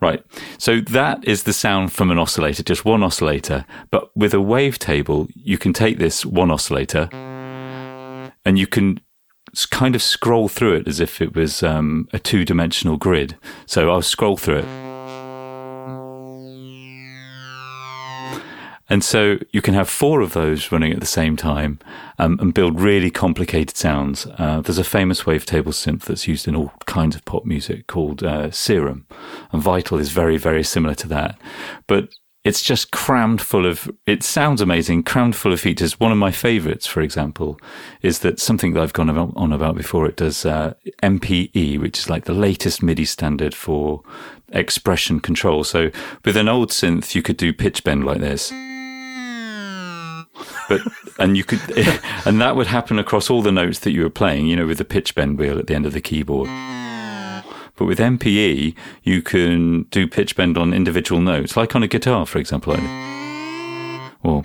Right. 0.00 0.22
So 0.58 0.80
that 0.80 1.24
is 1.24 1.44
the 1.44 1.52
sound 1.52 1.92
from 1.92 2.10
an 2.10 2.18
oscillator, 2.18 2.62
just 2.62 2.84
one 2.84 3.02
oscillator. 3.02 3.64
But 3.90 4.14
with 4.16 4.34
a 4.34 4.38
wavetable, 4.38 5.30
you 5.34 5.56
can 5.56 5.72
take 5.72 5.98
this 5.98 6.26
one 6.26 6.50
oscillator 6.50 7.08
and 8.44 8.58
you 8.58 8.66
can 8.66 9.00
kind 9.70 9.94
of 9.94 10.02
scroll 10.02 10.48
through 10.48 10.74
it 10.74 10.88
as 10.88 11.00
if 11.00 11.22
it 11.22 11.34
was 11.34 11.62
um, 11.62 12.08
a 12.12 12.18
two 12.18 12.44
dimensional 12.44 12.96
grid. 12.96 13.38
So 13.66 13.90
I'll 13.90 14.02
scroll 14.02 14.36
through 14.36 14.58
it. 14.58 14.83
And 18.88 19.02
so 19.02 19.38
you 19.50 19.62
can 19.62 19.74
have 19.74 19.88
four 19.88 20.20
of 20.20 20.34
those 20.34 20.70
running 20.70 20.92
at 20.92 21.00
the 21.00 21.06
same 21.06 21.36
time 21.36 21.78
um, 22.18 22.38
and 22.40 22.52
build 22.52 22.80
really 22.80 23.10
complicated 23.10 23.76
sounds. 23.76 24.26
Uh, 24.38 24.60
there's 24.60 24.78
a 24.78 24.84
famous 24.84 25.22
wavetable 25.22 25.72
synth 25.72 26.02
that's 26.02 26.28
used 26.28 26.46
in 26.46 26.54
all 26.54 26.72
kinds 26.86 27.16
of 27.16 27.24
pop 27.24 27.44
music 27.46 27.86
called 27.86 28.22
uh, 28.22 28.50
Serum, 28.50 29.06
and 29.52 29.62
Vital 29.62 29.98
is 29.98 30.10
very, 30.10 30.36
very 30.36 30.62
similar 30.62 30.94
to 30.96 31.08
that. 31.08 31.38
But 31.86 32.10
it's 32.44 32.62
just 32.62 32.90
crammed 32.90 33.40
full 33.40 33.64
of, 33.64 33.90
it 34.04 34.22
sounds 34.22 34.60
amazing, 34.60 35.02
crammed 35.04 35.34
full 35.34 35.54
of 35.54 35.60
features. 35.60 35.98
One 35.98 36.12
of 36.12 36.18
my 36.18 36.30
favorites, 36.30 36.86
for 36.86 37.00
example, 37.00 37.58
is 38.02 38.18
that 38.18 38.38
something 38.38 38.74
that 38.74 38.82
I've 38.82 38.92
gone 38.92 39.08
on 39.08 39.52
about 39.52 39.76
before. 39.76 40.06
It 40.06 40.16
does 40.16 40.44
uh, 40.44 40.74
MPE, 41.02 41.80
which 41.80 42.00
is 42.00 42.10
like 42.10 42.26
the 42.26 42.34
latest 42.34 42.82
MIDI 42.82 43.06
standard 43.06 43.54
for 43.54 44.02
expression 44.52 45.20
control. 45.20 45.64
So 45.64 45.90
with 46.22 46.36
an 46.36 46.48
old 46.48 46.68
synth, 46.68 47.14
you 47.14 47.22
could 47.22 47.38
do 47.38 47.54
pitch 47.54 47.82
bend 47.82 48.04
like 48.04 48.20
this 48.20 48.52
but 50.68 50.80
and 51.18 51.36
you 51.36 51.44
could 51.44 51.60
and 52.26 52.40
that 52.40 52.56
would 52.56 52.66
happen 52.66 52.98
across 52.98 53.30
all 53.30 53.42
the 53.42 53.52
notes 53.52 53.80
that 53.80 53.92
you 53.92 54.02
were 54.02 54.10
playing 54.10 54.46
you 54.46 54.56
know 54.56 54.66
with 54.66 54.78
the 54.78 54.84
pitch 54.84 55.14
bend 55.14 55.38
wheel 55.38 55.58
at 55.58 55.66
the 55.66 55.74
end 55.74 55.86
of 55.86 55.92
the 55.92 56.00
keyboard. 56.00 56.48
But 57.76 57.86
with 57.86 57.98
MPE 57.98 58.76
you 59.02 59.22
can 59.22 59.84
do 59.84 60.06
pitch 60.06 60.36
bend 60.36 60.56
on 60.56 60.72
individual 60.72 61.20
notes 61.20 61.56
like 61.56 61.74
on 61.74 61.82
a 61.82 61.88
guitar 61.88 62.26
for 62.26 62.38
example. 62.38 62.76
Or 64.22 64.42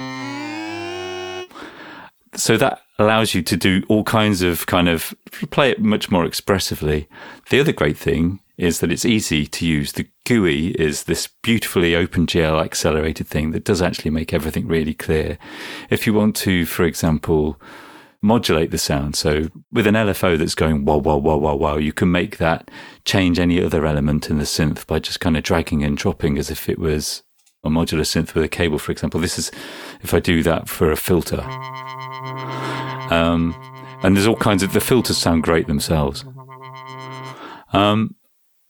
so 2.36 2.58
that 2.58 2.82
allows 2.97 3.34
you 3.34 3.41
to 3.41 3.58
do 3.58 3.84
all 3.88 4.03
kinds 4.03 4.41
of 4.41 4.65
kind 4.65 4.89
of 4.89 5.13
play 5.51 5.71
it 5.71 5.82
much 5.82 6.12
more 6.12 6.25
expressively. 6.25 7.08
The 7.49 7.60
other 7.60 7.71
great 7.71 7.97
thing 7.97 8.39
is 8.60 8.82
that 8.82 8.91
it's 8.91 9.06
easy 9.06 9.48
to 9.48 9.65
use. 9.65 9.93
The 9.93 10.08
GUI 10.26 10.72
is 10.72 11.06
this 11.06 11.30
beautifully 11.41 11.93
OpenGL 11.93 12.62
accelerated 12.62 13.26
thing 13.26 13.52
that 13.52 13.63
does 13.63 13.82
actually 13.82 14.12
make 14.12 14.34
everything 14.34 14.67
really 14.67 14.93
clear. 14.93 15.38
If 15.89 16.06
you 16.06 16.13
want 16.13 16.36
to, 16.38 16.65
for 16.65 16.84
example, 16.84 17.60
modulate 18.22 18.72
the 18.72 18.78
sound. 18.78 19.15
So 19.15 19.48
with 19.72 19.88
an 19.88 19.95
LFO 19.95 20.38
that's 20.38 20.56
going 20.56 20.84
wah, 20.84 20.98
wah, 20.98 21.15
wah, 21.15 21.38
wah, 21.38 21.56
wah, 21.56 21.78
you 21.78 21.93
can 21.93 22.12
make 22.12 22.38
that 22.38 22.69
change 23.06 23.39
any 23.39 23.63
other 23.63 23.86
element 23.86 24.30
in 24.30 24.39
the 24.39 24.43
synth 24.43 24.86
by 24.86 25.00
just 25.00 25.22
kind 25.22 25.38
of 25.38 25.43
dragging 25.43 25.86
and 25.86 25.98
dropping 25.98 26.38
as 26.38 26.52
if 26.52 26.67
it 26.67 26.80
was 26.80 27.24
a 27.63 27.69
modular 27.69 28.02
synth 28.02 28.34
with 28.34 28.43
a 28.43 28.50
cable, 28.50 28.78
for 28.78 28.91
example. 28.91 29.22
This 29.22 29.39
is 29.39 29.52
if 30.02 30.13
I 30.13 30.19
do 30.19 30.43
that 30.43 30.67
for 30.67 30.91
a 30.91 30.98
filter. 30.98 31.41
Um, 33.10 33.56
and 34.04 34.17
there's 34.17 34.28
all 34.28 34.36
kinds 34.36 34.63
of, 34.63 34.74
the 34.74 34.82
filters 34.82 35.17
sound 35.17 35.43
great 35.43 35.67
themselves. 35.67 36.26
Um, 37.72 38.15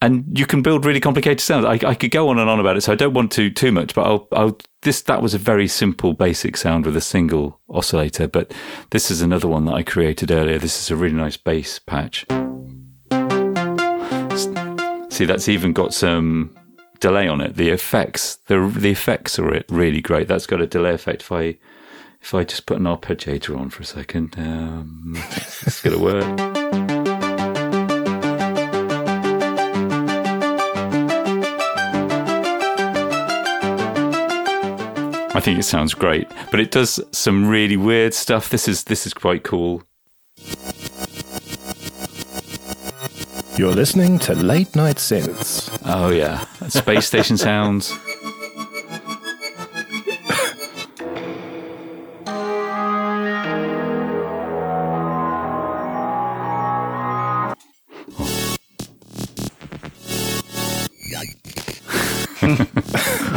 and 0.01 0.37
you 0.37 0.45
can 0.45 0.61
build 0.61 0.85
really 0.85 0.99
complicated 0.99 1.41
sounds. 1.41 1.65
I, 1.65 1.89
I, 1.89 1.93
could 1.93 2.11
go 2.11 2.29
on 2.29 2.39
and 2.39 2.49
on 2.49 2.59
about 2.59 2.77
it, 2.77 2.81
so 2.81 2.93
I 2.93 2.95
don't 2.95 3.13
want 3.13 3.31
to 3.33 3.49
too 3.49 3.71
much. 3.71 3.93
But 3.93 4.05
I'll, 4.05 4.27
I'll, 4.31 4.57
this 4.81 5.01
that 5.03 5.21
was 5.21 5.33
a 5.33 5.37
very 5.37 5.67
simple, 5.67 6.13
basic 6.13 6.55
sound 6.55 6.85
with 6.85 6.95
a 6.95 7.01
single 7.01 7.59
oscillator. 7.69 8.27
But 8.27 8.53
this 8.91 9.11
is 9.11 9.21
another 9.21 9.47
one 9.47 9.65
that 9.65 9.73
I 9.73 9.83
created 9.83 10.31
earlier. 10.31 10.57
This 10.57 10.81
is 10.81 10.89
a 10.89 10.95
really 10.95 11.15
nice 11.15 11.35
bass 11.35 11.79
patch. 11.79 12.25
See, 15.09 15.25
that's 15.25 15.49
even 15.49 15.73
got 15.73 15.93
some 15.93 16.55
delay 17.01 17.27
on 17.27 17.41
it. 17.41 17.57
The 17.57 17.69
effects, 17.69 18.37
the 18.47 18.71
the 18.73 18.91
effects 18.91 19.37
are 19.37 19.63
really 19.67 19.99
great. 19.99 20.29
That's 20.29 20.45
got 20.45 20.61
a 20.61 20.67
delay 20.67 20.93
effect. 20.93 21.23
If 21.23 21.31
I 21.33 21.57
if 22.21 22.33
I 22.33 22.45
just 22.45 22.65
put 22.65 22.77
an 22.77 22.85
arpeggiator 22.85 23.57
on 23.57 23.69
for 23.69 23.83
a 23.83 23.85
second, 23.85 24.35
um, 24.37 25.13
it's 25.17 25.81
going 25.81 25.97
to 25.97 26.03
work. 26.03 26.58
I 35.39 35.41
think 35.41 35.57
it 35.57 35.63
sounds 35.63 35.93
great, 35.93 36.27
but 36.51 36.59
it 36.59 36.69
does 36.69 36.99
some 37.13 37.47
really 37.47 37.77
weird 37.77 38.13
stuff. 38.13 38.49
This 38.49 38.67
is 38.67 38.83
this 38.83 39.07
is 39.07 39.13
quite 39.13 39.41
cool. 39.43 39.83
You're 43.55 43.71
listening 43.71 44.19
to 44.19 44.35
Late 44.35 44.75
Night 44.75 44.97
Synths. 44.97 45.71
Oh 45.85 46.09
yeah, 46.09 46.43
space 46.67 47.07
station 47.07 47.37
sounds. 47.47 47.93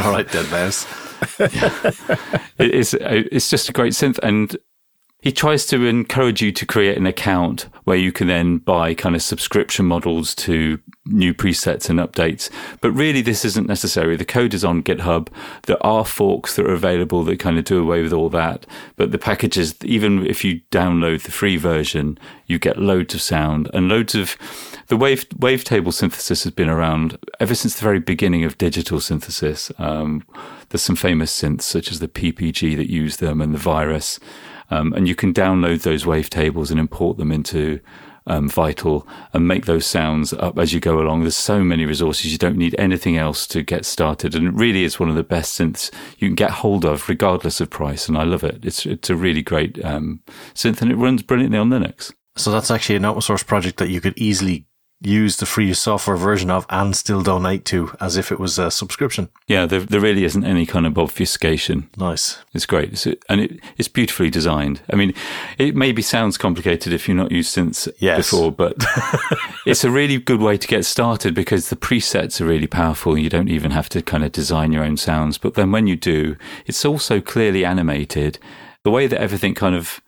All 0.03 0.11
right, 0.11 0.27
deadmau5. 0.27 1.02
it's 2.59 2.93
uh, 2.93 3.23
it's 3.31 3.49
just 3.49 3.69
a 3.69 3.73
great 3.73 3.93
synth, 3.93 4.19
and 4.23 4.57
he 5.21 5.31
tries 5.31 5.65
to 5.67 5.85
encourage 5.85 6.41
you 6.41 6.51
to 6.51 6.65
create 6.65 6.97
an 6.97 7.05
account 7.05 7.67
where 7.85 7.97
you 7.97 8.11
can 8.11 8.27
then 8.27 8.57
buy 8.57 8.93
kind 8.93 9.15
of 9.15 9.21
subscription 9.21 9.85
models 9.85 10.35
to 10.35 10.79
new 11.05 11.33
presets 11.33 11.89
and 11.89 11.99
updates. 11.99 12.49
But 12.79 12.91
really, 12.91 13.21
this 13.21 13.43
isn't 13.43 13.67
necessary. 13.67 14.15
The 14.15 14.25
code 14.25 14.53
is 14.53 14.63
on 14.63 14.83
GitHub. 14.83 15.27
There 15.63 15.83
are 15.85 16.05
forks 16.05 16.55
that 16.55 16.65
are 16.65 16.73
available 16.73 17.23
that 17.25 17.39
kind 17.39 17.57
of 17.57 17.65
do 17.65 17.81
away 17.81 18.01
with 18.01 18.13
all 18.13 18.29
that. 18.29 18.65
But 18.95 19.11
the 19.11 19.17
packages, 19.17 19.75
even 19.83 20.25
if 20.25 20.43
you 20.45 20.61
download 20.71 21.23
the 21.23 21.31
free 21.31 21.57
version, 21.57 22.17
you 22.45 22.57
get 22.57 22.77
loads 22.77 23.13
of 23.13 23.21
sound 23.21 23.69
and 23.73 23.89
loads 23.89 24.15
of 24.15 24.37
the 24.87 24.97
wave 24.97 25.27
wavetable 25.29 25.93
synthesis 25.93 26.43
has 26.43 26.53
been 26.53 26.69
around 26.69 27.17
ever 27.39 27.55
since 27.55 27.75
the 27.75 27.83
very 27.83 27.99
beginning 27.99 28.43
of 28.43 28.57
digital 28.57 28.99
synthesis. 28.99 29.71
Um, 29.77 30.25
there's 30.69 30.81
some 30.81 30.95
famous 30.95 31.37
synths 31.39 31.63
such 31.63 31.91
as 31.91 31.99
the 31.99 32.07
PPG 32.07 32.75
that 32.77 32.89
use 32.89 33.17
them 33.17 33.41
and 33.41 33.53
the 33.53 33.59
Virus. 33.59 34.19
Um, 34.69 34.93
and 34.93 35.07
you 35.07 35.15
can 35.15 35.33
download 35.33 35.83
those 35.83 36.03
wavetables 36.03 36.71
and 36.71 36.79
import 36.79 37.17
them 37.17 37.31
into 37.31 37.79
um, 38.27 38.49
Vital 38.49 39.07
and 39.33 39.47
make 39.47 39.65
those 39.65 39.85
sounds 39.85 40.33
up 40.33 40.57
as 40.57 40.73
you 40.73 40.79
go 40.79 40.99
along. 40.99 41.21
There's 41.21 41.35
so 41.35 41.63
many 41.63 41.85
resources. 41.85 42.31
You 42.31 42.37
don't 42.37 42.57
need 42.57 42.75
anything 42.77 43.17
else 43.17 43.47
to 43.47 43.61
get 43.61 43.85
started. 43.85 44.35
And 44.35 44.47
it 44.47 44.53
really 44.53 44.83
is 44.83 44.99
one 44.99 45.09
of 45.09 45.15
the 45.15 45.23
best 45.23 45.59
synths 45.59 45.91
you 46.17 46.27
can 46.27 46.35
get 46.35 46.51
hold 46.51 46.85
of, 46.85 47.07
regardless 47.09 47.61
of 47.61 47.69
price. 47.69 48.07
And 48.07 48.17
I 48.17 48.23
love 48.23 48.43
it. 48.43 48.63
It's, 48.65 48.85
it's 48.85 49.09
a 49.09 49.15
really 49.15 49.41
great 49.41 49.83
um, 49.83 50.21
synth 50.53 50.81
and 50.81 50.91
it 50.91 50.95
runs 50.95 51.23
brilliantly 51.23 51.57
on 51.57 51.69
Linux. 51.69 52.13
So 52.35 52.51
that's 52.51 52.71
actually 52.71 52.95
an 52.95 53.05
open 53.05 53.21
source 53.21 53.43
project 53.43 53.77
that 53.77 53.89
you 53.89 54.01
could 54.01 54.17
easily 54.17 54.65
use 55.05 55.37
the 55.37 55.45
free 55.45 55.73
software 55.73 56.17
version 56.17 56.49
of 56.49 56.65
and 56.69 56.95
still 56.95 57.21
donate 57.21 57.65
to 57.65 57.95
as 57.99 58.17
if 58.17 58.31
it 58.31 58.39
was 58.39 58.57
a 58.57 58.71
subscription. 58.71 59.29
Yeah, 59.47 59.65
there, 59.65 59.81
there 59.81 59.99
really 59.99 60.23
isn't 60.23 60.43
any 60.43 60.65
kind 60.65 60.85
of 60.85 60.97
obfuscation. 60.97 61.89
Nice. 61.97 62.39
It's 62.53 62.65
great. 62.65 62.93
It's, 62.93 63.05
and 63.05 63.41
it, 63.41 63.59
it's 63.77 63.87
beautifully 63.87 64.29
designed. 64.29 64.81
I 64.91 64.95
mean, 64.95 65.13
it 65.57 65.75
maybe 65.75 66.01
sounds 66.01 66.37
complicated 66.37 66.93
if 66.93 67.07
you're 67.07 67.17
not 67.17 67.31
used 67.31 67.55
synths 67.55 67.91
yes. 67.99 68.29
before, 68.29 68.51
but 68.51 68.75
it's 69.65 69.83
a 69.83 69.91
really 69.91 70.17
good 70.17 70.41
way 70.41 70.57
to 70.57 70.67
get 70.67 70.85
started 70.85 71.33
because 71.33 71.69
the 71.69 71.75
presets 71.75 72.39
are 72.39 72.45
really 72.45 72.67
powerful. 72.67 73.17
You 73.17 73.29
don't 73.29 73.49
even 73.49 73.71
have 73.71 73.89
to 73.89 74.01
kind 74.01 74.23
of 74.23 74.31
design 74.31 74.71
your 74.71 74.83
own 74.83 74.97
sounds. 74.97 75.37
But 75.37 75.55
then 75.55 75.71
when 75.71 75.87
you 75.87 75.95
do, 75.95 76.35
it's 76.65 76.85
also 76.85 77.19
clearly 77.19 77.65
animated. 77.65 78.39
The 78.83 78.91
way 78.91 79.07
that 79.07 79.21
everything 79.21 79.55
kind 79.55 79.75
of 79.75 80.01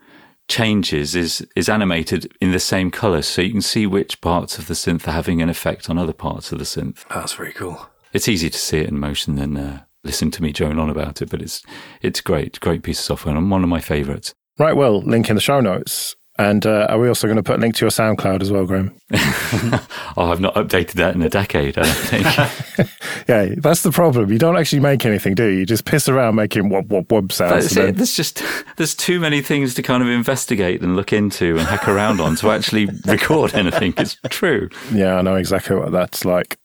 changes 0.48 1.14
is 1.14 1.46
is 1.56 1.68
animated 1.68 2.32
in 2.40 2.52
the 2.52 2.60
same 2.60 2.90
color, 2.90 3.22
so 3.22 3.42
you 3.42 3.50
can 3.50 3.62
see 3.62 3.86
which 3.86 4.20
parts 4.20 4.58
of 4.58 4.66
the 4.66 4.74
synth 4.74 5.06
are 5.08 5.12
having 5.12 5.42
an 5.42 5.48
effect 5.48 5.90
on 5.90 5.98
other 5.98 6.12
parts 6.12 6.52
of 6.52 6.58
the 6.58 6.64
synth. 6.64 7.04
That's 7.08 7.34
very 7.34 7.52
cool. 7.52 7.88
It's 8.12 8.28
easy 8.28 8.50
to 8.50 8.58
see 8.58 8.78
it 8.78 8.88
in 8.88 8.98
motion 8.98 9.36
than 9.36 9.56
uh, 9.56 9.82
listen 10.04 10.30
to 10.30 10.42
me 10.42 10.52
drone 10.52 10.78
on 10.78 10.90
about 10.90 11.20
it, 11.22 11.30
but 11.30 11.42
it's 11.42 11.62
it's 12.02 12.20
great, 12.20 12.60
great 12.60 12.82
piece 12.82 12.98
of 13.00 13.04
software 13.04 13.36
and 13.36 13.50
one 13.50 13.62
of 13.62 13.68
my 13.68 13.80
favorites. 13.80 14.34
Right, 14.58 14.76
well, 14.76 15.02
link 15.02 15.28
in 15.28 15.34
the 15.34 15.42
show 15.42 15.60
notes. 15.60 16.15
And 16.38 16.66
uh, 16.66 16.86
are 16.90 16.98
we 16.98 17.08
also 17.08 17.26
going 17.26 17.36
to 17.36 17.42
put 17.42 17.56
a 17.56 17.60
link 17.60 17.76
to 17.76 17.84
your 17.84 17.90
SoundCloud 17.90 18.42
as 18.42 18.52
well, 18.52 18.66
Graham? 18.66 18.94
oh, 19.14 20.30
I've 20.30 20.40
not 20.40 20.54
updated 20.54 20.92
that 20.92 21.14
in 21.14 21.22
a 21.22 21.30
decade, 21.30 21.78
I 21.78 21.82
don't 21.82 21.96
think. 21.96 22.88
yeah, 23.28 23.54
that's 23.56 23.82
the 23.82 23.90
problem. 23.90 24.30
You 24.30 24.38
don't 24.38 24.56
actually 24.56 24.80
make 24.80 25.06
anything, 25.06 25.34
do 25.34 25.46
you? 25.46 25.60
You 25.60 25.66
just 25.66 25.86
piss 25.86 26.08
around 26.08 26.34
making 26.34 26.68
whoop, 26.68 26.88
whoop, 26.88 27.10
whoop 27.10 27.32
sounds. 27.32 27.70
Then... 27.70 27.94
There's 27.94 28.14
just 28.14 28.42
there's 28.76 28.94
too 28.94 29.18
many 29.18 29.40
things 29.40 29.74
to 29.74 29.82
kind 29.82 30.02
of 30.02 30.10
investigate 30.10 30.82
and 30.82 30.94
look 30.94 31.12
into 31.12 31.56
and 31.56 31.66
hack 31.66 31.88
around 31.88 32.20
on 32.20 32.36
to 32.36 32.50
actually 32.50 32.86
record 33.06 33.54
anything. 33.54 33.94
It's 33.96 34.18
true. 34.28 34.68
Yeah, 34.92 35.16
I 35.16 35.22
know 35.22 35.36
exactly 35.36 35.76
what 35.76 35.92
that's 35.92 36.26
like. 36.26 36.58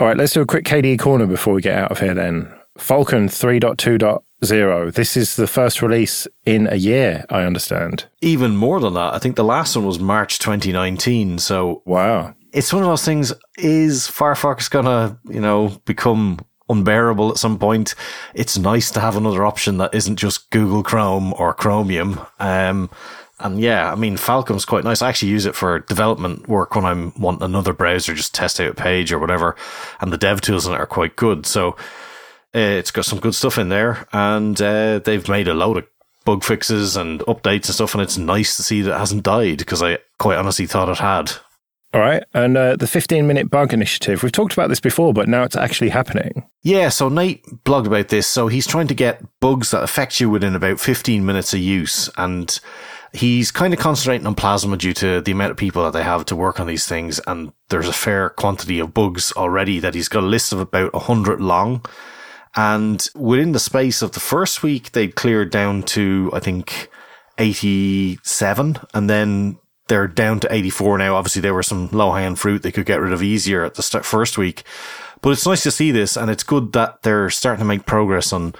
All 0.00 0.06
right, 0.06 0.16
let's 0.16 0.32
do 0.32 0.42
a 0.42 0.46
quick 0.46 0.64
KDE 0.64 0.98
corner 0.98 1.26
before 1.26 1.54
we 1.54 1.62
get 1.62 1.78
out 1.78 1.90
of 1.90 2.00
here 2.00 2.14
then. 2.14 2.52
Falkon 2.76 3.28
3.2.0. 4.44 4.94
This 4.94 5.16
is 5.16 5.36
the 5.36 5.46
first 5.46 5.82
release 5.82 6.26
in 6.44 6.66
a 6.66 6.76
year, 6.76 7.24
I 7.30 7.42
understand. 7.42 8.06
Even 8.20 8.56
more 8.56 8.80
than 8.80 8.94
that. 8.94 9.14
I 9.14 9.18
think 9.18 9.36
the 9.36 9.44
last 9.44 9.76
one 9.76 9.86
was 9.86 9.98
March 9.98 10.38
2019. 10.38 11.38
So, 11.38 11.82
wow. 11.84 12.34
It's 12.52 12.72
one 12.72 12.82
of 12.82 12.88
those 12.88 13.04
things. 13.04 13.32
Is 13.58 14.02
Firefox 14.02 14.70
going 14.70 14.84
to, 14.84 15.18
you 15.32 15.40
know, 15.40 15.80
become 15.84 16.38
unbearable 16.68 17.30
at 17.30 17.38
some 17.38 17.58
point? 17.58 17.94
It's 18.34 18.56
nice 18.56 18.90
to 18.92 19.00
have 19.00 19.16
another 19.16 19.44
option 19.44 19.78
that 19.78 19.94
isn't 19.94 20.16
just 20.16 20.50
Google 20.50 20.82
Chrome 20.82 21.34
or 21.34 21.52
Chromium. 21.54 22.20
Um, 22.38 22.90
and 23.40 23.60
yeah, 23.60 23.90
I 23.90 23.96
mean, 23.96 24.16
Falkon's 24.16 24.64
quite 24.64 24.84
nice. 24.84 25.02
I 25.02 25.08
actually 25.08 25.30
use 25.30 25.44
it 25.44 25.56
for 25.56 25.80
development 25.80 26.48
work 26.48 26.76
when 26.76 26.84
I'm 26.84 27.12
want 27.20 27.42
another 27.42 27.72
browser, 27.72 28.14
just 28.14 28.34
test 28.34 28.60
out 28.60 28.70
a 28.70 28.74
page 28.74 29.12
or 29.12 29.18
whatever. 29.18 29.56
And 30.00 30.12
the 30.12 30.18
dev 30.18 30.40
tools 30.40 30.66
in 30.66 30.72
it 30.72 30.80
are 30.80 30.86
quite 30.86 31.16
good. 31.16 31.44
So, 31.44 31.76
it's 32.54 32.90
got 32.90 33.04
some 33.04 33.20
good 33.20 33.34
stuff 33.34 33.58
in 33.58 33.68
there, 33.68 34.06
and 34.12 34.60
uh, 34.60 35.00
they've 35.00 35.28
made 35.28 35.48
a 35.48 35.54
load 35.54 35.78
of 35.78 35.86
bug 36.24 36.42
fixes 36.42 36.96
and 36.96 37.20
updates 37.20 37.66
and 37.66 37.74
stuff, 37.74 37.94
and 37.94 38.02
it's 38.02 38.16
nice 38.16 38.56
to 38.56 38.62
see 38.62 38.82
that 38.82 38.94
it 38.94 38.98
hasn't 38.98 39.22
died 39.22 39.58
because 39.58 39.82
I 39.82 39.98
quite 40.18 40.38
honestly 40.38 40.66
thought 40.66 40.88
it 40.88 40.98
had. 40.98 41.32
All 41.94 42.00
right. 42.00 42.24
And 42.34 42.56
uh, 42.56 42.74
the 42.74 42.88
15 42.88 43.24
minute 43.24 43.48
bug 43.48 43.72
initiative, 43.72 44.24
we've 44.24 44.32
talked 44.32 44.52
about 44.52 44.68
this 44.68 44.80
before, 44.80 45.14
but 45.14 45.28
now 45.28 45.44
it's 45.44 45.54
actually 45.54 45.90
happening. 45.90 46.44
Yeah. 46.62 46.88
So 46.88 47.08
Nate 47.08 47.46
blogged 47.64 47.86
about 47.86 48.08
this. 48.08 48.26
So 48.26 48.48
he's 48.48 48.66
trying 48.66 48.88
to 48.88 48.94
get 48.94 49.22
bugs 49.38 49.70
that 49.70 49.84
affect 49.84 50.18
you 50.18 50.28
within 50.28 50.56
about 50.56 50.80
15 50.80 51.24
minutes 51.24 51.54
of 51.54 51.60
use. 51.60 52.10
And 52.16 52.58
he's 53.12 53.52
kind 53.52 53.72
of 53.72 53.78
concentrating 53.78 54.26
on 54.26 54.34
Plasma 54.34 54.76
due 54.76 54.92
to 54.94 55.20
the 55.20 55.30
amount 55.30 55.52
of 55.52 55.56
people 55.56 55.84
that 55.84 55.92
they 55.92 56.02
have 56.02 56.24
to 56.26 56.36
work 56.36 56.58
on 56.58 56.66
these 56.66 56.84
things. 56.84 57.20
And 57.28 57.52
there's 57.68 57.88
a 57.88 57.92
fair 57.92 58.30
quantity 58.30 58.80
of 58.80 58.92
bugs 58.92 59.30
already 59.36 59.78
that 59.78 59.94
he's 59.94 60.08
got 60.08 60.24
a 60.24 60.26
list 60.26 60.52
of 60.52 60.58
about 60.58 60.92
100 60.94 61.40
long. 61.40 61.86
And 62.56 63.06
within 63.14 63.52
the 63.52 63.58
space 63.58 64.00
of 64.02 64.12
the 64.12 64.20
first 64.20 64.62
week, 64.62 64.92
they 64.92 65.08
cleared 65.08 65.50
down 65.50 65.82
to, 65.84 66.30
I 66.32 66.40
think, 66.40 66.88
87. 67.38 68.76
And 68.92 69.10
then 69.10 69.58
they're 69.88 70.06
down 70.06 70.40
to 70.40 70.52
84 70.52 70.98
now. 70.98 71.16
Obviously, 71.16 71.42
there 71.42 71.54
were 71.54 71.62
some 71.62 71.88
low 71.88 72.12
hanging 72.12 72.36
fruit 72.36 72.62
they 72.62 72.72
could 72.72 72.86
get 72.86 73.00
rid 73.00 73.12
of 73.12 73.22
easier 73.22 73.64
at 73.64 73.74
the 73.74 73.82
start, 73.82 74.04
first 74.04 74.38
week. 74.38 74.62
But 75.20 75.30
it's 75.30 75.46
nice 75.46 75.62
to 75.64 75.70
see 75.70 75.90
this. 75.90 76.16
And 76.16 76.30
it's 76.30 76.44
good 76.44 76.72
that 76.74 77.02
they're 77.02 77.30
starting 77.30 77.60
to 77.60 77.64
make 77.64 77.86
progress 77.86 78.32
on, 78.32 78.54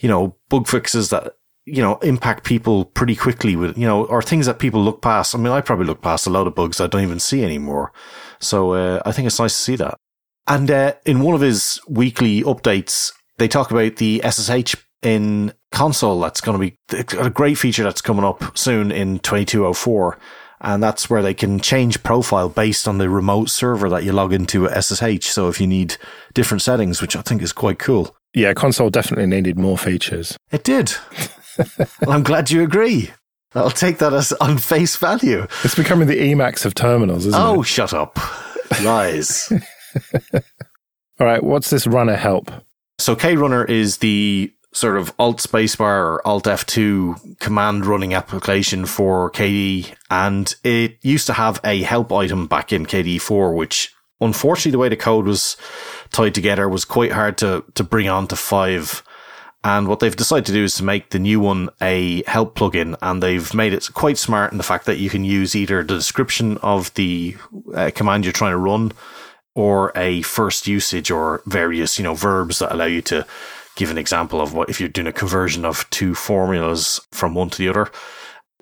you 0.00 0.08
know, 0.08 0.36
bug 0.48 0.66
fixes 0.66 1.10
that, 1.10 1.36
you 1.66 1.82
know, 1.82 1.96
impact 1.96 2.44
people 2.44 2.86
pretty 2.86 3.14
quickly 3.14 3.56
with, 3.56 3.76
you 3.76 3.86
know, 3.86 4.04
or 4.06 4.22
things 4.22 4.46
that 4.46 4.58
people 4.58 4.82
look 4.82 5.02
past. 5.02 5.34
I 5.34 5.38
mean, 5.38 5.52
I 5.52 5.60
probably 5.60 5.86
look 5.86 6.02
past 6.02 6.26
a 6.26 6.30
lot 6.30 6.46
of 6.46 6.54
bugs 6.54 6.80
I 6.80 6.86
don't 6.86 7.02
even 7.02 7.20
see 7.20 7.44
anymore. 7.44 7.92
So, 8.38 8.72
uh, 8.72 9.02
I 9.04 9.12
think 9.12 9.26
it's 9.26 9.38
nice 9.38 9.54
to 9.54 9.62
see 9.62 9.76
that. 9.76 9.96
And, 10.46 10.70
uh, 10.70 10.94
in 11.06 11.20
one 11.20 11.34
of 11.34 11.40
his 11.40 11.80
weekly 11.88 12.42
updates, 12.42 13.12
they 13.38 13.48
talk 13.48 13.70
about 13.70 13.96
the 13.96 14.22
SSH 14.24 14.76
in 15.02 15.52
Konsole. 15.72 16.22
That's 16.22 16.40
going 16.40 16.58
to 16.58 16.58
be 16.58 17.18
a 17.18 17.30
great 17.30 17.58
feature 17.58 17.82
that's 17.82 18.00
coming 18.00 18.24
up 18.24 18.56
soon 18.56 18.90
in 18.90 19.18
2204. 19.20 20.18
And 20.60 20.82
that's 20.82 21.10
where 21.10 21.22
they 21.22 21.34
can 21.34 21.60
change 21.60 22.02
profile 22.02 22.48
based 22.48 22.88
on 22.88 22.98
the 22.98 23.10
remote 23.10 23.50
server 23.50 23.90
that 23.90 24.04
you 24.04 24.12
log 24.12 24.32
into 24.32 24.66
at 24.66 24.82
SSH. 24.82 25.26
So 25.26 25.48
if 25.48 25.60
you 25.60 25.66
need 25.66 25.96
different 26.32 26.62
settings, 26.62 27.02
which 27.02 27.16
I 27.16 27.22
think 27.22 27.42
is 27.42 27.52
quite 27.52 27.78
cool. 27.78 28.16
Yeah, 28.32 28.54
Konsole 28.54 28.90
definitely 28.90 29.26
needed 29.26 29.58
more 29.58 29.76
features. 29.76 30.38
It 30.50 30.64
did. 30.64 30.92
well, 31.68 31.88
I'm 32.08 32.22
glad 32.22 32.50
you 32.50 32.62
agree. 32.62 33.10
I'll 33.54 33.70
take 33.70 33.98
that 33.98 34.12
as 34.12 34.32
on 34.34 34.58
face 34.58 34.96
value. 34.96 35.46
It's 35.62 35.76
becoming 35.76 36.08
the 36.08 36.18
Emacs 36.18 36.64
of 36.64 36.74
terminals, 36.74 37.26
isn't 37.26 37.40
oh, 37.40 37.54
it? 37.54 37.58
Oh, 37.58 37.62
shut 37.62 37.94
up. 37.94 38.18
Lies. 38.82 39.52
All 41.20 41.26
right, 41.26 41.42
what's 41.42 41.70
this 41.70 41.86
runner 41.86 42.16
help? 42.16 42.50
So 43.04 43.14
KRunner 43.14 43.68
is 43.68 43.98
the 43.98 44.50
sort 44.72 44.96
of 44.96 45.12
Alt 45.18 45.36
spacebar 45.36 45.82
or 45.82 46.26
Alt 46.26 46.44
F2 46.44 47.38
command 47.38 47.84
running 47.84 48.14
application 48.14 48.86
for 48.86 49.30
KDE. 49.30 49.94
And 50.10 50.54
it 50.64 50.96
used 51.02 51.26
to 51.26 51.34
have 51.34 51.60
a 51.64 51.82
help 51.82 52.10
item 52.10 52.46
back 52.46 52.72
in 52.72 52.86
KDE 52.86 53.20
4, 53.20 53.52
which 53.52 53.94
unfortunately 54.22 54.70
the 54.70 54.78
way 54.78 54.88
the 54.88 54.96
code 54.96 55.26
was 55.26 55.58
tied 56.12 56.34
together 56.34 56.66
was 56.66 56.86
quite 56.86 57.12
hard 57.12 57.36
to, 57.36 57.62
to 57.74 57.84
bring 57.84 58.08
on 58.08 58.26
to 58.28 58.36
5. 58.36 59.02
And 59.64 59.86
what 59.86 60.00
they've 60.00 60.16
decided 60.16 60.46
to 60.46 60.52
do 60.54 60.64
is 60.64 60.76
to 60.76 60.82
make 60.82 61.10
the 61.10 61.18
new 61.18 61.40
one 61.40 61.68
a 61.82 62.22
help 62.26 62.56
plugin, 62.56 62.96
and 63.02 63.22
they've 63.22 63.52
made 63.52 63.74
it 63.74 63.86
quite 63.92 64.16
smart 64.16 64.50
in 64.50 64.56
the 64.56 64.64
fact 64.64 64.86
that 64.86 64.96
you 64.96 65.10
can 65.10 65.26
use 65.26 65.54
either 65.54 65.82
the 65.82 65.96
description 65.96 66.56
of 66.62 66.94
the 66.94 67.36
uh, 67.74 67.90
command 67.94 68.24
you're 68.24 68.32
trying 68.32 68.52
to 68.52 68.56
run 68.56 68.92
or 69.54 69.92
a 69.94 70.22
first 70.22 70.66
usage 70.66 71.10
or 71.10 71.42
various, 71.46 71.98
you 71.98 72.04
know, 72.04 72.14
verbs 72.14 72.58
that 72.58 72.72
allow 72.72 72.86
you 72.86 73.02
to 73.02 73.26
give 73.76 73.90
an 73.90 73.98
example 73.98 74.40
of 74.40 74.52
what 74.52 74.68
if 74.68 74.80
you're 74.80 74.88
doing 74.88 75.06
a 75.06 75.12
conversion 75.12 75.64
of 75.64 75.88
two 75.90 76.14
formulas 76.14 77.00
from 77.10 77.34
one 77.34 77.50
to 77.50 77.58
the 77.58 77.68
other. 77.68 77.90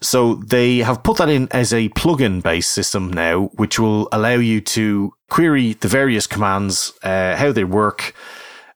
So 0.01 0.35
they 0.35 0.79
have 0.79 1.03
put 1.03 1.19
that 1.19 1.29
in 1.29 1.49
as 1.53 1.73
a 1.73 1.89
plugin 1.91 2.43
based 2.43 2.71
system 2.71 3.13
now, 3.13 3.51
which 3.55 3.79
will 3.79 4.09
allow 4.11 4.35
you 4.35 4.61
to 4.61 5.15
query 5.31 5.75
the 5.75 5.89
various 5.89 6.27
commands, 6.27 6.93
uh, 7.03 7.37
how 7.37 7.53
they 7.53 7.65
work, 7.65 8.15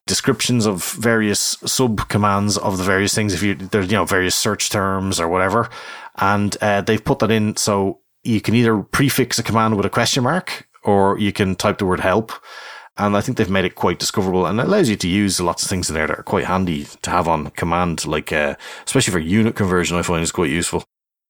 descriptions 0.07 0.67
of 0.67 0.85
various 0.93 1.59
sub 1.67 2.09
commands 2.09 2.57
of 2.57 2.79
the 2.79 2.85
various 2.85 3.13
things. 3.13 3.35
If 3.35 3.43
you, 3.43 3.57
there's, 3.57 3.91
you 3.91 3.97
know, 3.97 4.05
various 4.05 4.37
search 4.37 4.71
terms 4.71 5.19
or 5.19 5.29
whatever. 5.29 5.69
And, 6.17 6.57
uh, 6.61 6.83
they've 6.83 7.05
put 7.05 7.19
that 7.19 7.33
in 7.33 7.57
so 7.57 8.01
you 8.23 8.41
can 8.41 8.55
either 8.55 8.79
prefix 8.79 9.39
a 9.39 9.43
command 9.43 9.77
with 9.77 9.85
a 9.85 9.91
question 9.91 10.23
mark 10.23 10.69
or 10.87 11.19
you 11.19 11.33
can 11.33 11.57
type 11.57 11.79
the 11.79 11.87
word 11.87 12.01
help. 12.01 12.33
And 12.99 13.15
I 13.15 13.21
think 13.21 13.37
they've 13.37 13.51
made 13.51 13.67
it 13.67 13.75
quite 13.75 13.99
discoverable 13.99 14.47
and 14.47 14.59
it 14.59 14.67
allows 14.67 14.89
you 14.89 14.97
to 14.97 15.09
use 15.09 15.39
lots 15.39 15.63
of 15.63 15.69
things 15.69 15.91
in 15.91 15.95
there 15.95 16.07
that 16.07 16.19
are 16.19 16.23
quite 16.23 16.47
handy 16.47 16.87
to 17.03 17.11
have 17.11 17.29
on 17.29 17.51
command, 17.51 18.07
like, 18.07 18.33
uh, 18.33 18.55
especially 18.87 19.13
for 19.13 19.19
unit 19.19 19.55
conversion, 19.55 19.99
I 19.99 20.03
find 20.03 20.23
is 20.23 20.33
quite 20.33 20.51
useful. 20.51 20.83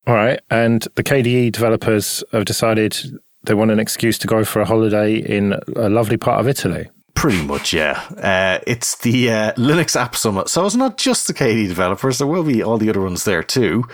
All 0.07 0.15
right. 0.15 0.41
And 0.49 0.87
the 0.95 1.03
KDE 1.03 1.51
developers 1.51 2.23
have 2.31 2.45
decided 2.45 2.97
they 3.43 3.55
want 3.55 3.73
an 3.73 3.81
excuse 3.81 4.19
to 4.19 4.29
go 4.29 4.45
for 4.45 4.61
a 4.61 4.65
holiday 4.65 5.17
in 5.17 5.55
a 5.75 5.89
lovely 5.89 6.17
part 6.17 6.39
of 6.39 6.47
Italy. 6.47 6.89
Pretty 7.15 7.43
much, 7.45 7.73
yeah. 7.73 8.03
Uh, 8.17 8.63
it's 8.67 8.99
the 8.99 9.31
uh, 9.31 9.53
Linux 9.55 9.97
App 9.97 10.15
Summit. 10.15 10.49
So 10.49 10.67
it's 10.67 10.77
not 10.77 10.99
just 10.99 11.27
the 11.27 11.35
KDE 11.35 11.67
developers. 11.67 12.19
There 12.19 12.27
will 12.27 12.45
be 12.45 12.63
all 12.63 12.79
the 12.79 12.91
other 12.91 13.01
ones 13.01 13.25
there 13.25 13.43
too. 13.43 13.85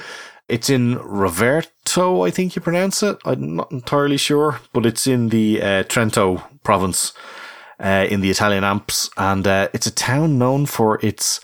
It's 0.52 0.68
in 0.68 0.96
Roverto, 0.96 2.28
I 2.28 2.30
think 2.30 2.54
you 2.54 2.60
pronounce 2.60 3.02
it. 3.02 3.16
I'm 3.24 3.56
not 3.56 3.72
entirely 3.72 4.18
sure, 4.18 4.60
but 4.74 4.84
it's 4.84 5.06
in 5.06 5.30
the 5.30 5.62
uh, 5.62 5.84
Trento 5.84 6.42
province 6.62 7.14
uh, 7.80 8.06
in 8.10 8.20
the 8.20 8.28
Italian 8.28 8.62
Alps, 8.62 9.08
and 9.16 9.46
uh, 9.46 9.68
it's 9.72 9.86
a 9.86 9.90
town 9.90 10.36
known 10.36 10.66
for 10.66 11.02
its 11.02 11.40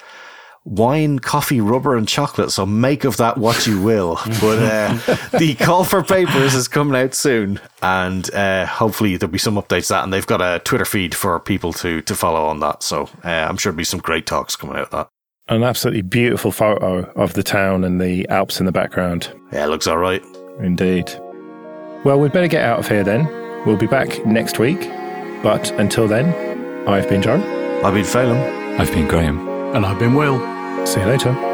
wine, 0.66 1.20
coffee, 1.20 1.58
rubber, 1.58 1.96
and 1.96 2.06
chocolate. 2.06 2.50
So 2.50 2.66
make 2.66 3.04
of 3.04 3.16
that 3.16 3.38
what 3.38 3.66
you 3.66 3.80
will. 3.80 4.16
but 4.42 4.58
uh, 4.58 5.38
the 5.38 5.56
call 5.58 5.84
for 5.84 6.02
papers 6.02 6.54
is 6.54 6.68
coming 6.68 7.00
out 7.00 7.14
soon, 7.14 7.62
and 7.80 8.30
uh, 8.34 8.66
hopefully 8.66 9.16
there'll 9.16 9.32
be 9.32 9.38
some 9.38 9.54
updates 9.54 9.86
to 9.86 9.94
that. 9.94 10.04
And 10.04 10.12
they've 10.12 10.26
got 10.26 10.42
a 10.42 10.58
Twitter 10.58 10.84
feed 10.84 11.14
for 11.14 11.40
people 11.40 11.72
to 11.72 12.02
to 12.02 12.14
follow 12.14 12.44
on 12.44 12.60
that. 12.60 12.82
So 12.82 13.08
uh, 13.24 13.28
I'm 13.28 13.56
sure 13.56 13.72
there'll 13.72 13.78
be 13.78 13.84
some 13.84 14.00
great 14.00 14.26
talks 14.26 14.54
coming 14.54 14.76
out 14.76 14.82
of 14.82 14.90
that 14.90 15.08
an 15.48 15.62
absolutely 15.62 16.02
beautiful 16.02 16.52
photo 16.52 17.10
of 17.16 17.34
the 17.34 17.42
town 17.42 17.84
and 17.84 18.00
the 18.00 18.28
Alps 18.28 18.60
in 18.60 18.66
the 18.66 18.72
background. 18.72 19.32
Yeah, 19.52 19.64
it 19.64 19.68
looks 19.68 19.86
all 19.86 19.98
right. 19.98 20.22
Indeed. 20.60 21.10
Well, 22.04 22.20
we'd 22.20 22.32
better 22.32 22.48
get 22.48 22.64
out 22.64 22.78
of 22.78 22.88
here 22.88 23.04
then. 23.04 23.26
We'll 23.66 23.76
be 23.76 23.86
back 23.86 24.24
next 24.26 24.58
week. 24.58 24.80
But 25.42 25.70
until 25.72 26.08
then, 26.08 26.88
I've 26.88 27.08
been 27.08 27.22
Joe. 27.22 27.36
I've 27.84 27.94
been 27.94 28.04
Phelim. 28.04 28.78
I've 28.78 28.90
been 28.92 29.08
Graham. 29.08 29.48
And 29.74 29.84
I've 29.86 29.98
been 29.98 30.14
Will. 30.14 30.38
See 30.86 31.00
you 31.00 31.06
later. 31.06 31.47